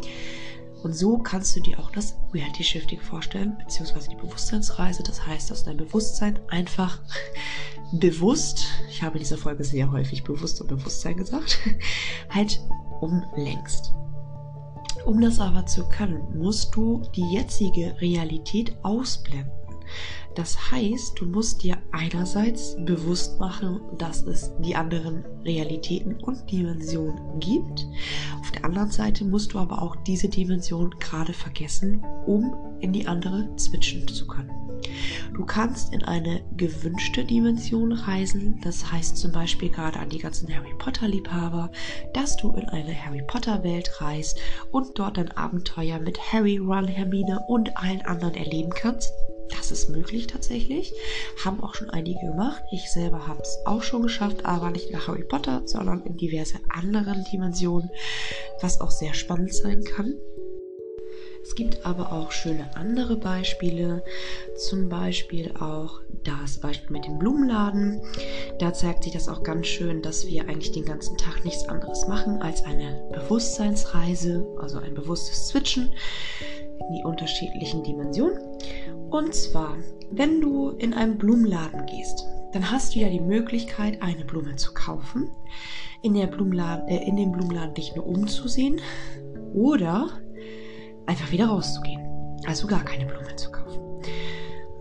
Und 0.83 0.95
so 0.95 1.19
kannst 1.19 1.55
du 1.55 1.61
dir 1.61 1.79
auch 1.79 1.91
das 1.93 2.17
Reality 2.35 2.65
Shifting 2.65 3.01
vorstellen, 3.01 3.57
beziehungsweise 3.59 4.09
die 4.09 4.17
Bewusstseinsreise. 4.17 5.03
Das 5.03 5.25
heißt, 5.25 5.51
dass 5.51 5.65
dein 5.65 5.77
Bewusstsein 5.77 6.41
einfach 6.49 6.99
bewusst, 7.93 8.65
ich 8.91 9.03
habe 9.03 9.17
in 9.17 9.23
dieser 9.23 9.39
Folge 9.39 9.63
sehr 9.65 9.93
häufig 9.93 10.25
bewusst 10.25 10.61
und 10.61 10.69
Bewusstsein 10.69 11.17
gesagt, 11.17 11.59
halt 12.31 12.61
umlenkst. 13.01 13.93
Um 15.07 15.21
das 15.21 15.41
aber 15.41 15.67
zu 15.67 15.89
können, 15.89 16.39
musst 16.39 16.75
du 16.75 17.03
die 17.15 17.29
jetzige 17.33 18.01
Realität 18.01 18.77
ausblenden. 18.83 19.53
Das 20.35 20.71
heißt, 20.71 21.21
du 21.21 21.27
musst 21.27 21.63
dir 21.63 21.77
einerseits 21.93 22.77
bewusst 22.85 23.39
machen, 23.39 23.81
dass 23.99 24.23
es 24.23 24.53
die 24.61 24.75
anderen 24.75 25.25
Realitäten 25.45 26.15
und 26.23 26.51
Dimensionen 26.51 27.39
gibt. 27.41 27.87
Auf 28.41 28.51
der 28.53 28.65
anderen 28.65 28.91
Seite 28.91 29.25
musst 29.25 29.53
du 29.53 29.59
aber 29.59 29.83
auch 29.83 29.97
diese 30.07 30.29
Dimension 30.29 30.95
gerade 31.01 31.33
vergessen, 31.33 32.03
um 32.27 32.55
in 32.81 32.93
die 32.93 33.07
andere 33.07 33.49
switchen 33.59 34.09
zu 34.09 34.27
können. 34.27 34.51
Du 35.35 35.45
kannst 35.45 35.93
in 35.93 36.03
eine 36.05 36.43
gewünschte 36.57 37.25
Dimension 37.25 37.93
reisen. 37.93 38.61
Das 38.63 38.91
heißt 38.91 39.17
zum 39.17 39.33
Beispiel 39.33 39.71
gerade 39.71 39.99
an 39.99 40.09
die 40.09 40.19
ganzen 40.19 40.55
Harry 40.55 40.75
Potter-Liebhaber, 40.79 41.71
dass 42.13 42.37
du 42.37 42.51
in 42.53 42.69
eine 42.69 42.95
Harry 42.95 43.23
Potter-Welt 43.27 44.01
reist 44.01 44.41
und 44.71 44.99
dort 44.99 45.19
ein 45.19 45.31
Abenteuer 45.33 45.99
mit 45.99 46.19
Harry, 46.33 46.59
Ron, 46.59 46.89
Hermine 46.89 47.41
und 47.49 47.77
allen 47.77 48.03
anderen 48.03 48.35
erleben 48.35 48.71
kannst. 48.71 49.13
Das 49.57 49.71
ist 49.71 49.89
möglich 49.89 50.27
tatsächlich. 50.27 50.93
Haben 51.45 51.63
auch 51.63 51.75
schon 51.75 51.91
einige 51.91 52.21
gemacht. 52.21 52.63
Ich 52.71 52.91
selber 52.91 53.27
habe 53.27 53.43
es 53.43 53.59
auch 53.65 53.83
schon 53.83 54.03
geschafft, 54.03 54.45
aber 54.45 54.71
nicht 54.71 54.93
nach 54.93 55.09
Harry 55.09 55.25
Potter, 55.25 55.63
sondern 55.67 56.05
in 56.05 56.17
diverse 56.17 56.59
anderen 56.69 57.25
Dimensionen, 57.25 57.91
was 58.61 58.81
auch 58.81 58.91
sehr 58.91 59.15
spannend 59.15 59.55
sein 59.55 59.85
kann. 59.85 60.15
Es 61.43 61.57
gibt 61.57 61.85
aber 61.85 62.13
auch 62.13 62.31
schöne 62.31 62.77
andere 62.77 63.17
Beispiele, 63.17 64.05
zum 64.57 64.89
Beispiel 64.89 65.53
auch 65.59 66.01
das 66.23 66.61
Beispiel 66.61 66.93
mit 66.93 67.05
dem 67.05 67.19
Blumenladen. 67.19 68.01
Da 68.61 68.73
zeigt 68.73 69.03
sich 69.03 69.13
das 69.13 69.29
auch 69.29 69.43
ganz 69.43 69.67
schön, 69.67 70.03
dass 70.03 70.27
wir 70.27 70.43
eigentlich 70.43 70.71
den 70.71 70.85
ganzen 70.85 71.19
Tag 71.19 71.45
nichts 71.45 71.69
anderes 71.69 72.07
machen 72.07 72.41
als 72.41 72.65
eine 72.65 73.03
Bewusstseinsreise, 73.13 74.47
also 74.61 74.79
ein 74.79 74.95
bewusstes 74.95 75.49
Switchen 75.49 75.93
in 76.89 76.95
die 76.95 77.05
unterschiedlichen 77.05 77.83
Dimensionen. 77.83 78.39
Und 79.11 79.35
zwar, 79.35 79.77
wenn 80.11 80.41
du 80.41 80.71
in 80.71 80.95
einen 80.95 81.19
Blumenladen 81.19 81.87
gehst, 81.87 82.27
dann 82.53 82.71
hast 82.71 82.95
du 82.95 83.01
ja 83.01 83.09
die 83.09 83.21
Möglichkeit, 83.21 84.03
eine 84.03 84.25
Blume 84.25 84.57
zu 84.57 84.75
kaufen, 84.75 85.31
in, 86.03 86.15
der 86.15 86.27
Blumenladen, 86.27 86.89
äh, 86.89 87.07
in 87.07 87.17
dem 87.17 87.33
Blumenladen 87.33 87.75
dich 87.75 87.95
nur 87.95 88.07
umzusehen 88.07 88.81
oder 89.55 90.09
einfach 91.07 91.31
wieder 91.33 91.47
rauszugehen. 91.47 92.01
Also 92.47 92.67
gar 92.67 92.85
keine 92.85 93.07
Blumen 93.07 93.37
zu 93.37 93.51
kaufen. 93.51 93.81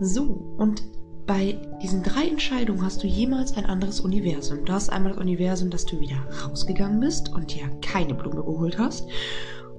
So, 0.00 0.22
und 0.58 0.82
bei 1.26 1.56
diesen 1.80 2.02
drei 2.02 2.26
Entscheidungen 2.26 2.84
hast 2.84 3.02
du 3.02 3.06
jemals 3.06 3.56
ein 3.56 3.66
anderes 3.66 4.00
Universum. 4.00 4.64
Du 4.64 4.72
hast 4.72 4.90
einmal 4.90 5.12
das 5.12 5.20
Universum, 5.20 5.70
dass 5.70 5.86
du 5.86 6.00
wieder 6.00 6.16
rausgegangen 6.44 7.00
bist 7.00 7.32
und 7.32 7.54
dir 7.54 7.68
keine 7.80 8.14
Blume 8.14 8.42
geholt 8.42 8.78
hast. 8.78 9.08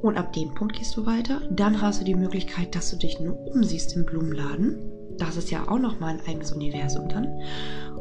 Und 0.03 0.17
ab 0.17 0.33
dem 0.33 0.53
Punkt 0.53 0.75
gehst 0.75 0.97
du 0.97 1.05
weiter. 1.05 1.41
Dann 1.49 1.81
hast 1.81 2.01
du 2.01 2.03
die 2.03 2.13
Möglichkeit, 2.13 2.75
dass 2.75 2.91
du 2.91 2.97
dich 2.97 3.21
nur 3.21 3.37
umsiehst 3.47 3.95
im 3.95 4.05
Blumenladen. 4.05 4.91
Das 5.17 5.37
ist 5.37 5.49
ja 5.49 5.69
auch 5.69 5.79
nochmal 5.79 6.15
ein 6.15 6.27
eigenes 6.27 6.51
Universum 6.51 7.07
dann. 7.07 7.39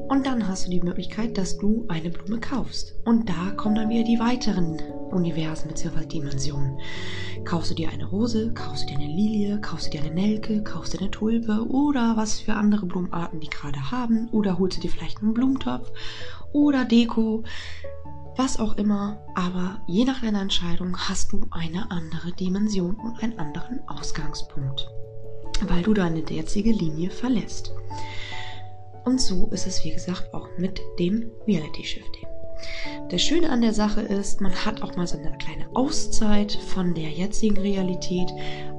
Und 0.09 0.27
dann 0.27 0.49
hast 0.49 0.67
du 0.67 0.71
die 0.71 0.81
Möglichkeit, 0.81 1.39
dass 1.39 1.59
du 1.59 1.85
eine 1.87 2.11
Blume 2.11 2.41
kaufst. 2.41 2.97
Und 3.05 3.29
da 3.29 3.53
kommen 3.57 3.77
dann 3.77 3.89
wieder 3.89 4.03
die 4.03 4.19
weiteren 4.19 4.83
Universen 5.13 5.69
bzw. 5.69 6.05
Dimensionen. 6.07 6.77
Kaufst 7.45 7.71
du 7.71 7.75
dir 7.77 7.91
eine 7.91 8.07
Rose, 8.07 8.53
kaufst 8.53 8.83
du 8.83 8.95
dir 8.95 8.99
eine 8.99 9.13
Lilie, 9.13 9.61
kaufst 9.61 9.87
du 9.87 9.91
dir 9.93 10.05
eine 10.05 10.13
Nelke, 10.13 10.65
kaufst 10.65 10.95
du 10.95 10.99
dir 10.99 11.05
eine 11.05 11.11
Tulpe 11.13 11.67
oder 11.69 12.17
was 12.17 12.41
für 12.41 12.55
andere 12.55 12.87
Blumenarten 12.87 13.39
die 13.39 13.49
gerade 13.49 13.93
haben 13.93 14.29
oder 14.33 14.59
holst 14.59 14.79
du 14.79 14.81
dir 14.81 14.91
vielleicht 14.91 15.23
einen 15.23 15.35
Blumentopf 15.35 15.93
oder 16.53 16.85
Deko, 16.85 17.45
was 18.37 18.59
auch 18.59 18.77
immer. 18.77 19.19
Aber 19.35 19.81
je 19.87 20.05
nach 20.05 20.21
deiner 20.21 20.43
Entscheidung 20.43 20.97
hast 20.97 21.33
du 21.33 21.47
eine 21.51 21.91
andere 21.91 22.33
Dimension 22.33 22.97
und 22.97 23.23
einen 23.23 23.39
anderen 23.39 23.81
Ausgangspunkt, 23.89 24.89
weil 25.63 25.83
du 25.83 25.95
deine 25.95 26.21
jetzige 26.21 26.73
Linie 26.73 27.11
verlässt. 27.11 27.73
Und 29.05 29.21
so 29.21 29.49
ist 29.49 29.67
es, 29.67 29.85
wie 29.85 29.93
gesagt, 29.93 30.33
auch 30.33 30.49
mit 30.59 30.81
dem 30.99 31.31
Reality 31.47 31.85
Shifting. 31.85 32.27
Das 33.09 33.21
Schöne 33.21 33.51
an 33.51 33.61
der 33.61 33.75
Sache 33.75 34.01
ist, 34.01 34.41
man 34.41 34.55
hat 34.55 34.83
auch 34.83 34.97
mal 34.97 35.07
so 35.07 35.19
eine 35.19 35.37
kleine 35.39 35.67
Auszeit 35.75 36.53
von 36.53 36.95
der 36.95 37.11
jetzigen 37.11 37.59
Realität, 37.59 38.31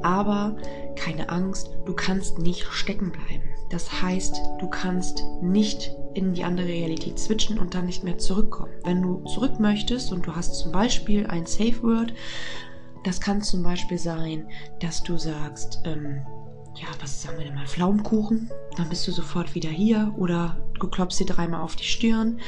aber 0.01 0.55
keine 0.95 1.29
Angst, 1.29 1.69
du 1.86 1.93
kannst 1.93 2.39
nicht 2.39 2.63
stecken 2.72 3.12
bleiben. 3.12 3.43
Das 3.69 4.01
heißt, 4.01 4.39
du 4.60 4.69
kannst 4.69 5.24
nicht 5.41 5.95
in 6.13 6.33
die 6.33 6.43
andere 6.43 6.67
Realität 6.67 7.19
switchen 7.19 7.59
und 7.59 7.73
dann 7.73 7.85
nicht 7.85 8.03
mehr 8.03 8.17
zurückkommen. 8.17 8.73
Wenn 8.83 9.01
du 9.01 9.23
zurück 9.25 9.59
möchtest 9.59 10.11
und 10.11 10.25
du 10.25 10.35
hast 10.35 10.55
zum 10.55 10.71
Beispiel 10.71 11.27
ein 11.27 11.45
Safe 11.45 11.81
Word, 11.81 12.13
das 13.03 13.19
kann 13.19 13.41
zum 13.41 13.63
Beispiel 13.63 13.97
sein, 13.97 14.47
dass 14.79 15.03
du 15.03 15.17
sagst, 15.17 15.81
ähm, 15.85 16.21
ja, 16.75 16.87
was 16.99 17.21
sagen 17.21 17.37
wir 17.37 17.45
denn 17.45 17.55
mal, 17.55 17.67
Pflaumenkuchen, 17.67 18.49
dann 18.77 18.89
bist 18.89 19.07
du 19.07 19.11
sofort 19.11 19.53
wieder 19.53 19.69
hier 19.69 20.13
oder 20.17 20.57
du 20.79 20.87
klopfst 20.87 21.19
dir 21.19 21.25
dreimal 21.25 21.61
auf 21.61 21.75
die 21.75 21.83
Stirn 21.83 22.39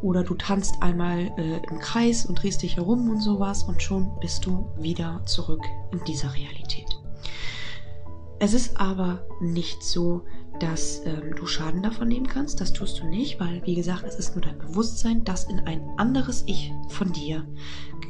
oder 0.00 0.24
du 0.24 0.34
tanzt 0.34 0.76
einmal 0.80 1.30
äh, 1.36 1.60
im 1.68 1.78
Kreis 1.78 2.24
und 2.24 2.42
drehst 2.42 2.62
dich 2.62 2.76
herum 2.76 3.10
und 3.10 3.20
sowas 3.20 3.64
und 3.64 3.82
schon 3.82 4.10
bist 4.20 4.46
du 4.46 4.70
wieder 4.78 5.20
zurück 5.26 5.62
in 5.92 6.02
dieser 6.04 6.32
Realität. 6.34 6.86
Es 8.38 8.54
ist 8.54 8.78
aber 8.78 9.26
nicht 9.40 9.82
so, 9.82 10.22
dass 10.60 11.02
ähm, 11.04 11.34
du 11.36 11.46
Schaden 11.46 11.82
davon 11.82 12.08
nehmen 12.08 12.26
kannst. 12.26 12.60
Das 12.60 12.72
tust 12.72 13.00
du 13.00 13.06
nicht, 13.06 13.38
weil, 13.40 13.62
wie 13.64 13.74
gesagt, 13.74 14.04
es 14.04 14.16
ist 14.16 14.34
nur 14.34 14.42
dein 14.42 14.58
Bewusstsein, 14.58 15.24
das 15.24 15.44
in 15.44 15.60
ein 15.60 15.82
anderes 15.96 16.44
Ich 16.46 16.72
von 16.88 17.12
dir 17.12 17.46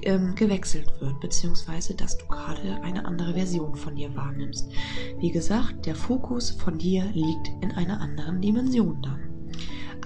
ähm, 0.02 0.34
gewechselt 0.34 0.90
wird, 1.00 1.20
beziehungsweise 1.20 1.94
dass 1.94 2.18
du 2.18 2.26
gerade 2.26 2.80
eine 2.82 3.04
andere 3.04 3.34
Version 3.34 3.74
von 3.74 3.96
dir 3.96 4.14
wahrnimmst. 4.14 4.70
Wie 5.18 5.30
gesagt, 5.30 5.86
der 5.86 5.94
Fokus 5.94 6.50
von 6.50 6.78
dir 6.78 7.04
liegt 7.12 7.48
in 7.60 7.72
einer 7.72 8.00
anderen 8.00 8.40
Dimension 8.40 9.00
dann 9.02 9.26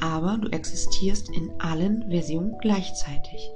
aber 0.00 0.38
du 0.38 0.48
existierst 0.48 1.28
in 1.30 1.50
allen 1.60 2.08
Versionen 2.10 2.56
gleichzeitig. 2.60 3.50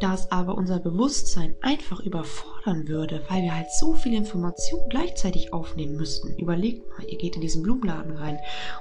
Da 0.00 0.14
es 0.14 0.30
aber 0.30 0.56
unser 0.56 0.80
Bewusstsein 0.80 1.54
einfach 1.60 2.00
überfordern 2.00 2.88
würde, 2.88 3.22
weil 3.28 3.42
wir 3.42 3.54
halt 3.54 3.70
so 3.70 3.92
viel 3.92 4.14
Information 4.14 4.80
gleichzeitig 4.88 5.52
aufnehmen 5.52 5.96
müssten. 5.96 6.34
Überlegt 6.38 6.88
mal, 6.88 7.06
ihr 7.06 7.18
geht 7.18 7.34
in 7.36 7.42
diesen 7.42 7.62
Blumenladen 7.62 8.16
rein 8.16 8.38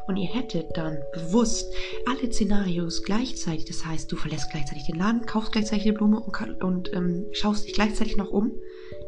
und 0.08 0.15
ihr 0.15 0.29
hättet 0.29 0.77
dann 0.77 0.97
bewusst 1.13 1.73
alle 2.08 2.32
Szenarios 2.32 3.03
gleichzeitig. 3.03 3.65
Das 3.65 3.86
heißt, 3.86 4.10
du 4.10 4.15
verlässt 4.15 4.49
gleichzeitig 4.49 4.86
den 4.86 4.95
Laden, 4.95 5.25
kaufst 5.25 5.51
gleichzeitig 5.51 5.84
die 5.84 5.91
Blume 5.91 6.21
und, 6.21 6.63
und 6.63 6.93
ähm, 6.93 7.25
schaust 7.34 7.65
dich 7.65 7.73
gleichzeitig 7.73 8.15
noch 8.15 8.32
um. 8.32 8.53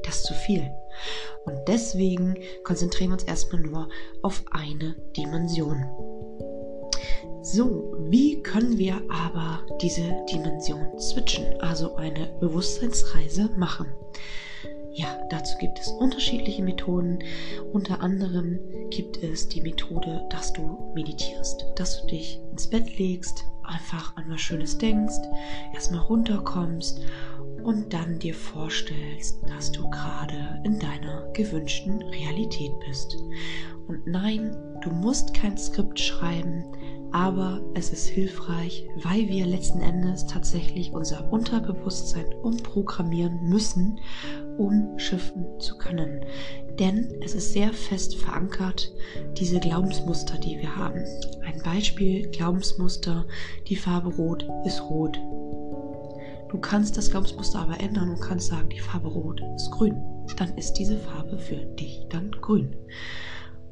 Das 0.04 0.18
ist 0.18 0.26
zu 0.26 0.34
viel. 0.34 0.70
Und 1.46 1.58
deswegen 1.68 2.36
konzentrieren 2.66 3.12
wir 3.12 3.14
uns 3.14 3.24
erstmal 3.24 3.62
nur 3.62 3.90
auf 4.22 4.44
eine 4.52 4.96
Dimension. 5.16 5.86
So, 7.44 7.96
wie 8.10 8.44
können 8.44 8.78
wir 8.78 9.02
aber 9.10 9.64
diese 9.82 10.04
Dimension 10.32 11.00
switchen, 11.00 11.60
also 11.60 11.96
eine 11.96 12.28
Bewusstseinsreise 12.40 13.50
machen? 13.58 13.88
Ja, 14.94 15.08
dazu 15.32 15.58
gibt 15.58 15.80
es 15.80 15.88
unterschiedliche 15.88 16.62
Methoden. 16.62 17.18
Unter 17.74 18.02
anderem 18.02 18.60
gibt 18.92 19.24
es 19.24 19.48
die 19.48 19.62
Methode, 19.62 20.24
dass 20.30 20.54
du 20.54 20.92
meditierst, 20.94 21.66
dass 21.76 22.02
du 22.02 22.08
dich 22.08 22.40
ins 22.52 22.70
Bett 22.70 23.00
legst, 23.00 23.44
einfach 23.64 24.16
an 24.18 24.26
was 24.28 24.42
Schönes 24.42 24.78
denkst, 24.78 25.16
erstmal 25.74 26.02
runterkommst 26.02 27.02
und 27.64 27.92
dann 27.92 28.20
dir 28.20 28.36
vorstellst, 28.36 29.40
dass 29.48 29.72
du 29.72 29.90
gerade 29.90 30.62
in 30.64 30.78
deiner 30.78 31.28
gewünschten 31.34 32.04
Realität 32.04 32.74
bist. 32.86 33.18
Und 33.88 34.06
nein, 34.06 34.56
du 34.82 34.92
musst 34.92 35.34
kein 35.34 35.58
Skript 35.58 36.00
schreiben, 36.00 36.66
aber 37.12 37.62
es 37.74 37.92
ist 37.92 38.08
hilfreich, 38.08 38.88
weil 39.04 39.28
wir 39.28 39.46
letzten 39.46 39.82
Endes 39.82 40.26
tatsächlich 40.28 40.94
unser 40.94 41.32
Unterbewusstsein 41.32 42.34
umprogrammieren 42.42 43.50
müssen, 43.50 44.00
um 44.58 44.98
schiffen 44.98 45.46
zu 45.60 45.78
können. 45.78 46.26
Denn 46.80 47.14
es 47.24 47.36
ist 47.36 47.52
sehr 47.54 47.74
fest 47.74 48.16
verankert, 48.16 48.92
diese 49.38 49.60
Glaubensmuster, 49.60 50.38
die 50.38 50.58
wir 50.60 50.76
haben. 50.76 51.04
Ein 51.44 51.62
Beispiel, 51.64 52.30
Glaubensmuster, 52.30 53.26
die 53.68 53.76
Farbe 53.76 54.16
Rot 54.16 54.48
ist 54.66 54.82
rot. 54.82 55.20
Du 56.50 56.60
kannst 56.60 56.98
das 56.98 57.10
Glaubensmuster 57.12 57.60
aber 57.60 57.80
ändern 57.80 58.10
und 58.10 58.22
kannst 58.22 58.48
sagen, 58.48 58.70
die 58.70 58.80
Farbe 58.80 59.08
Rot 59.08 59.42
ist 59.56 59.72
grün. 59.72 60.02
Dann 60.38 60.58
ist 60.58 60.74
diese 60.74 60.98
Farbe 60.98 61.38
für 61.38 61.56
dich 61.56 62.06
dann 62.10 62.32
grün. 62.32 62.76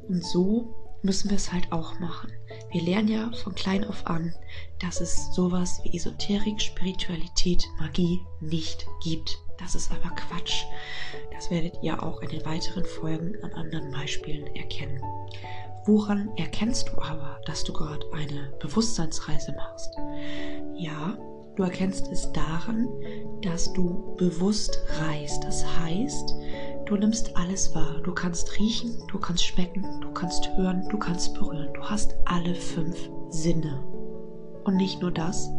Und 0.08 0.24
so 0.24 0.74
müssen 1.02 1.30
wir 1.30 1.36
es 1.36 1.52
halt 1.52 1.72
auch 1.72 1.98
machen. 1.98 2.32
Wir 2.70 2.82
lernen 2.82 3.08
ja 3.08 3.30
von 3.42 3.54
klein 3.54 3.84
auf 3.84 4.06
an, 4.06 4.34
dass 4.80 5.00
es 5.00 5.34
sowas 5.34 5.80
wie 5.84 5.96
Esoterik, 5.96 6.60
Spiritualität, 6.60 7.66
Magie 7.78 8.20
nicht 8.40 8.86
gibt. 9.02 9.38
Das 9.58 9.74
ist 9.74 9.90
aber 9.90 10.14
Quatsch. 10.14 10.64
Das 11.32 11.50
werdet 11.50 11.74
ihr 11.82 12.02
auch 12.02 12.20
in 12.22 12.30
den 12.30 12.44
weiteren 12.44 12.84
Folgen 12.84 13.34
an 13.42 13.52
anderen 13.52 13.90
Beispielen 13.90 14.46
erkennen. 14.56 15.00
Woran 15.86 16.30
erkennst 16.36 16.88
du 16.90 17.00
aber, 17.00 17.40
dass 17.46 17.64
du 17.64 17.72
gerade 17.72 18.06
eine 18.12 18.52
Bewusstseinsreise 18.60 19.52
machst? 19.52 19.90
Ja, 20.74 21.18
du 21.56 21.62
erkennst 21.62 22.08
es 22.12 22.30
daran, 22.32 22.88
dass 23.42 23.72
du 23.72 24.14
bewusst 24.16 24.78
reist. 25.00 25.42
Das 25.44 25.64
heißt, 25.78 26.34
Du 26.90 26.96
nimmst 26.96 27.36
alles 27.36 27.72
wahr. 27.72 28.00
Du 28.02 28.12
kannst 28.12 28.58
riechen, 28.58 29.00
du 29.06 29.20
kannst 29.20 29.44
schmecken, 29.44 29.86
du 30.00 30.10
kannst 30.10 30.50
hören, 30.56 30.88
du 30.88 30.98
kannst 30.98 31.34
berühren. 31.34 31.72
Du 31.72 31.84
hast 31.84 32.16
alle 32.24 32.52
fünf 32.52 33.08
Sinne. 33.28 33.80
Und 34.64 34.74
nicht 34.74 35.00
nur 35.00 35.12
das, 35.12 35.52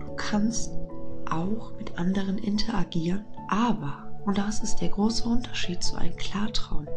du 0.00 0.16
kannst 0.16 0.72
auch 1.30 1.70
mit 1.78 1.96
anderen 1.96 2.38
interagieren, 2.38 3.24
aber, 3.46 4.10
und 4.24 4.36
das 4.36 4.58
ist 4.58 4.78
der 4.80 4.88
große 4.88 5.28
Unterschied 5.28 5.80
zu 5.80 5.94
einem 5.94 6.16
Klartraum, 6.16 6.88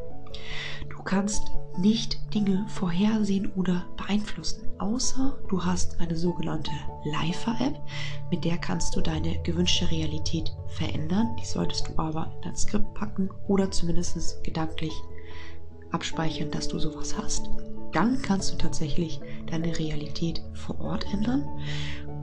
du 0.89 1.01
kannst 1.03 1.43
nicht 1.77 2.19
Dinge 2.33 2.65
vorhersehen 2.67 3.51
oder 3.55 3.85
beeinflussen, 3.97 4.67
außer 4.79 5.37
du 5.49 5.63
hast 5.63 5.99
eine 5.99 6.15
sogenannte 6.15 6.71
Lifer-App, 7.05 7.79
mit 8.29 8.43
der 8.43 8.57
kannst 8.57 8.95
du 8.95 9.01
deine 9.01 9.41
gewünschte 9.43 9.89
Realität 9.89 10.51
verändern. 10.67 11.35
Die 11.39 11.45
solltest 11.45 11.87
du 11.87 11.93
aber 11.97 12.31
in 12.35 12.41
dein 12.41 12.55
Skript 12.55 12.93
packen 12.93 13.29
oder 13.47 13.71
zumindest 13.71 14.43
gedanklich 14.43 14.93
abspeichern, 15.91 16.51
dass 16.51 16.67
du 16.67 16.79
sowas 16.79 17.15
hast. 17.17 17.49
Dann 17.91 18.21
kannst 18.21 18.53
du 18.53 18.57
tatsächlich 18.57 19.19
deine 19.47 19.77
Realität 19.77 20.41
vor 20.53 20.79
Ort 20.79 21.05
ändern 21.13 21.47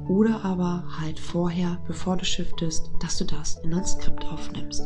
oder 0.08 0.44
aber 0.44 0.84
halt 1.00 1.18
vorher, 1.20 1.78
bevor 1.86 2.16
du 2.16 2.24
shiftest, 2.24 2.90
dass 3.00 3.18
du 3.18 3.24
das 3.24 3.58
in 3.62 3.74
ein 3.74 3.84
Skript 3.84 4.24
aufnimmst. 4.24 4.82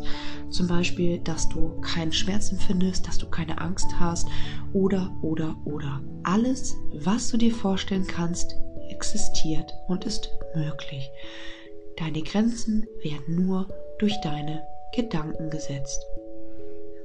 Zum 0.50 0.66
Beispiel, 0.66 1.18
dass 1.20 1.48
du 1.48 1.80
keinen 1.80 2.12
Schmerz 2.12 2.50
empfindest, 2.50 3.06
dass 3.06 3.18
du 3.18 3.26
keine 3.28 3.58
Angst 3.60 3.88
hast 3.98 4.28
oder, 4.72 5.10
oder, 5.22 5.56
oder. 5.64 6.00
Alles, 6.24 6.76
was 6.92 7.28
du 7.28 7.36
dir 7.36 7.54
vorstellen 7.54 8.06
kannst, 8.06 8.56
existiert 8.90 9.72
und 9.88 10.04
ist 10.04 10.30
möglich. 10.54 11.10
Deine 11.96 12.22
Grenzen 12.22 12.86
werden 13.02 13.46
nur 13.46 13.68
durch 13.98 14.14
deine 14.22 14.62
Gedanken 14.94 15.50
gesetzt. 15.50 16.04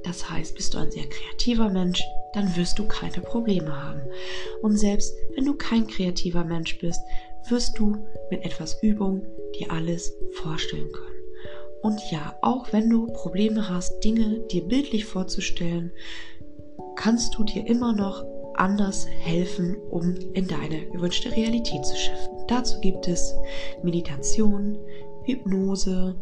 Das 0.04 0.30
heißt, 0.30 0.54
bist 0.54 0.74
du 0.74 0.78
ein 0.78 0.90
sehr 0.90 1.08
kreativer 1.08 1.68
Mensch, 1.68 2.02
dann 2.32 2.54
wirst 2.56 2.78
du 2.78 2.86
keine 2.86 3.20
Probleme 3.20 3.74
haben. 3.84 4.02
Und 4.62 4.76
selbst 4.76 5.14
wenn 5.34 5.44
du 5.44 5.54
kein 5.54 5.86
kreativer 5.86 6.44
Mensch 6.44 6.78
bist, 6.78 7.00
wirst 7.50 7.78
du 7.78 7.96
mit 8.30 8.44
etwas 8.44 8.82
Übung 8.82 9.26
dir 9.58 9.70
alles 9.70 10.14
vorstellen 10.42 10.90
können. 10.92 11.08
Und 11.82 12.00
ja, 12.10 12.36
auch 12.42 12.72
wenn 12.72 12.90
du 12.90 13.06
Probleme 13.06 13.68
hast, 13.68 14.02
Dinge 14.02 14.40
dir 14.50 14.64
bildlich 14.64 15.04
vorzustellen, 15.04 15.92
kannst 16.96 17.36
du 17.36 17.44
dir 17.44 17.66
immer 17.66 17.92
noch 17.92 18.24
anders 18.54 19.06
helfen, 19.06 19.76
um 19.90 20.14
in 20.34 20.48
deine 20.48 20.86
gewünschte 20.86 21.30
Realität 21.30 21.84
zu 21.86 21.96
shiften. 21.96 22.38
Dazu 22.48 22.80
gibt 22.80 23.06
es 23.06 23.34
Meditation, 23.82 24.76
Hypnose, 25.28 26.16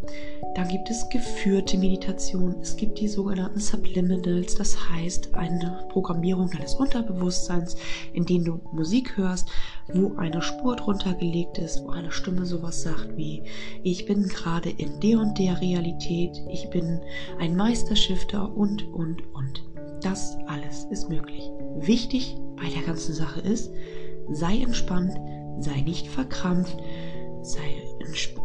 dann 0.57 0.69
gibt 0.69 0.91
es 0.91 1.09
geführte 1.09 1.79
Meditation, 1.79 2.57
es 2.61 2.77
gibt 2.77 2.99
die 2.99 3.09
sogenannten 3.09 3.61
Subliminals, 3.61 4.57
das 4.57 4.77
heißt 4.91 5.35
eine 5.35 5.87
Programmierung 5.91 6.51
deines 6.51 6.75
Unterbewusstseins, 6.75 7.77
in 8.13 8.27
denen 8.27 8.45
du 8.45 8.61
Musik 8.73 9.17
hörst, 9.17 9.49
wo 9.95 10.17
eine 10.17 10.43
Spur 10.43 10.75
drunter 10.75 11.15
gelegt 11.15 11.59
ist, 11.59 11.85
wo 11.85 11.91
eine 11.91 12.11
Stimme 12.11 12.45
sowas 12.45 12.83
sagt 12.83 13.17
wie 13.17 13.43
ich 13.83 14.07
bin 14.07 14.25
gerade 14.29 14.71
in 14.71 14.99
der 15.01 15.21
und 15.21 15.39
der 15.39 15.61
Realität, 15.61 16.43
ich 16.51 16.69
bin 16.71 17.01
ein 17.39 17.55
Meisterschifter 17.57 18.55
und 18.57 18.83
und 18.93 19.23
und. 19.35 19.63
Das 20.03 20.37
alles 20.47 20.85
ist 20.91 21.09
möglich. 21.09 21.51
Wichtig 21.77 22.37
bei 22.57 22.69
der 22.69 22.83
ganzen 22.83 23.15
Sache 23.15 23.41
ist, 23.41 23.73
sei 24.31 24.59
entspannt, 24.59 25.19
sei 25.61 25.81
nicht 25.81 26.09
verkrampft, 26.09 26.77
sei 27.47 27.87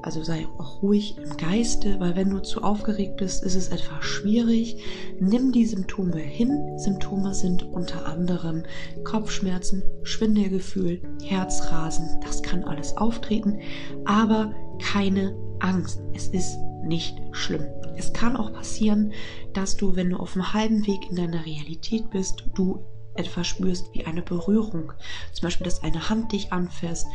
also 0.01 0.23
sei 0.23 0.47
auch 0.57 0.81
ruhig 0.81 1.17
im 1.17 1.37
Geiste, 1.37 1.99
weil 1.99 2.15
wenn 2.15 2.29
du 2.29 2.39
zu 2.39 2.63
aufgeregt 2.63 3.17
bist, 3.17 3.43
ist 3.43 3.55
es 3.55 3.69
etwas 3.69 4.03
schwierig. 4.03 4.77
Nimm 5.19 5.51
die 5.51 5.65
Symptome 5.65 6.17
hin. 6.17 6.77
Symptome 6.77 7.33
sind 7.33 7.63
unter 7.63 8.07
anderem 8.07 8.63
Kopfschmerzen, 9.03 9.83
Schwindelgefühl, 10.03 11.01
Herzrasen. 11.23 12.19
Das 12.23 12.41
kann 12.41 12.63
alles 12.63 12.97
auftreten, 12.97 13.59
aber 14.05 14.53
keine 14.79 15.35
Angst. 15.59 16.01
Es 16.13 16.27
ist 16.27 16.57
nicht 16.83 17.21
schlimm. 17.31 17.65
Es 17.95 18.11
kann 18.13 18.35
auch 18.35 18.51
passieren, 18.53 19.13
dass 19.53 19.77
du, 19.77 19.95
wenn 19.95 20.09
du 20.09 20.17
auf 20.17 20.33
dem 20.33 20.53
halben 20.53 20.87
Weg 20.87 21.09
in 21.09 21.15
deiner 21.15 21.45
Realität 21.45 22.09
bist, 22.09 22.43
du 22.55 22.83
etwas 23.13 23.45
spürst 23.45 23.93
wie 23.93 24.05
eine 24.05 24.21
Berührung. 24.21 24.93
Zum 25.33 25.43
Beispiel, 25.43 25.65
dass 25.65 25.83
eine 25.83 26.09
Hand 26.09 26.31
dich 26.31 26.51
anfasst 26.51 27.05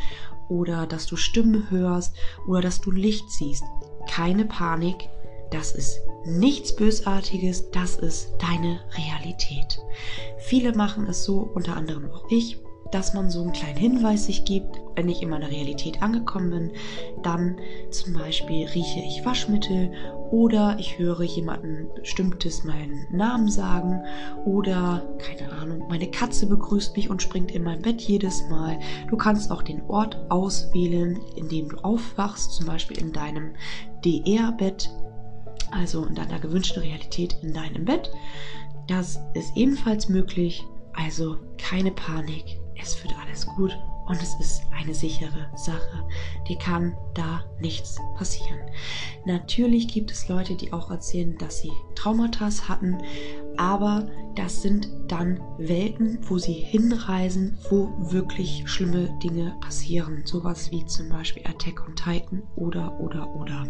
oder 0.49 0.85
dass 0.87 1.05
du 1.05 1.15
Stimmen 1.15 1.69
hörst 1.69 2.15
oder 2.47 2.61
dass 2.61 2.81
du 2.81 2.91
Licht 2.91 3.29
siehst. 3.31 3.63
Keine 4.09 4.45
Panik, 4.45 5.09
das 5.51 5.71
ist 5.71 6.01
nichts 6.25 6.75
Bösartiges, 6.75 7.71
das 7.71 7.95
ist 7.95 8.33
deine 8.39 8.81
Realität. 8.97 9.79
Viele 10.39 10.73
machen 10.73 11.07
es 11.07 11.23
so, 11.23 11.49
unter 11.53 11.75
anderem 11.75 12.09
auch 12.11 12.29
ich, 12.29 12.57
dass 12.91 13.13
man 13.13 13.29
so 13.29 13.41
einen 13.41 13.53
kleinen 13.53 13.77
Hinweis 13.77 14.25
sich 14.25 14.45
gibt, 14.45 14.79
wenn 14.95 15.09
ich 15.09 15.21
in 15.21 15.29
meiner 15.29 15.49
Realität 15.49 16.01
angekommen 16.01 16.49
bin, 16.49 16.71
dann 17.21 17.57
zum 17.91 18.13
Beispiel 18.13 18.65
rieche 18.67 18.99
ich 18.99 19.25
Waschmittel 19.25 19.91
oder 20.31 20.77
ich 20.79 20.97
höre 20.97 21.23
jemanden 21.23 21.89
bestimmtes 21.95 22.63
meinen 22.63 23.07
Namen 23.11 23.49
sagen. 23.49 24.01
Oder 24.45 25.07
keine 25.19 25.51
Ahnung, 25.51 25.87
meine 25.87 26.09
Katze 26.09 26.47
begrüßt 26.47 26.95
mich 26.95 27.09
und 27.09 27.21
springt 27.21 27.51
in 27.51 27.63
mein 27.63 27.81
Bett 27.81 28.01
jedes 28.01 28.47
Mal. 28.49 28.79
Du 29.09 29.17
kannst 29.17 29.51
auch 29.51 29.61
den 29.61 29.81
Ort 29.83 30.17
auswählen, 30.29 31.19
in 31.35 31.49
dem 31.49 31.69
du 31.69 31.77
aufwachst, 31.77 32.53
zum 32.53 32.65
Beispiel 32.65 32.97
in 32.97 33.11
deinem 33.11 33.51
DR-Bett, 34.03 34.89
also 35.71 36.05
in 36.05 36.15
deiner 36.15 36.39
gewünschten 36.39 36.83
Realität 36.83 37.37
in 37.41 37.53
deinem 37.53 37.85
Bett. 37.85 38.11
Das 38.87 39.19
ist 39.33 39.55
ebenfalls 39.55 40.09
möglich, 40.09 40.65
also 40.93 41.37
keine 41.57 41.91
Panik. 41.91 42.59
Es 42.79 43.01
wird 43.03 43.15
alles 43.19 43.45
gut 43.45 43.77
und 44.07 44.21
es 44.21 44.35
ist 44.39 44.63
eine 44.71 44.93
sichere 44.93 45.49
Sache. 45.55 46.07
Dir 46.47 46.57
kann 46.57 46.95
da 47.13 47.43
nichts 47.59 47.97
passieren. 48.15 48.59
Natürlich 49.25 49.87
gibt 49.87 50.11
es 50.11 50.27
Leute, 50.29 50.55
die 50.55 50.71
auch 50.71 50.89
erzählen, 50.89 51.37
dass 51.37 51.59
sie 51.61 51.71
Traumata 51.95 52.49
hatten, 52.67 52.97
aber 53.57 54.07
das 54.35 54.61
sind 54.61 54.89
dann 55.07 55.41
Welten, 55.57 56.19
wo 56.21 56.37
sie 56.37 56.53
hinreisen, 56.53 57.57
wo 57.69 57.91
wirklich 58.11 58.63
schlimme 58.65 59.09
Dinge 59.23 59.55
passieren. 59.61 60.21
Sowas 60.25 60.71
wie 60.71 60.85
zum 60.85 61.09
Beispiel 61.09 61.43
Attack 61.45 61.85
on 61.87 61.95
Titan 61.95 62.43
oder, 62.55 62.99
oder, 62.99 63.35
oder. 63.35 63.67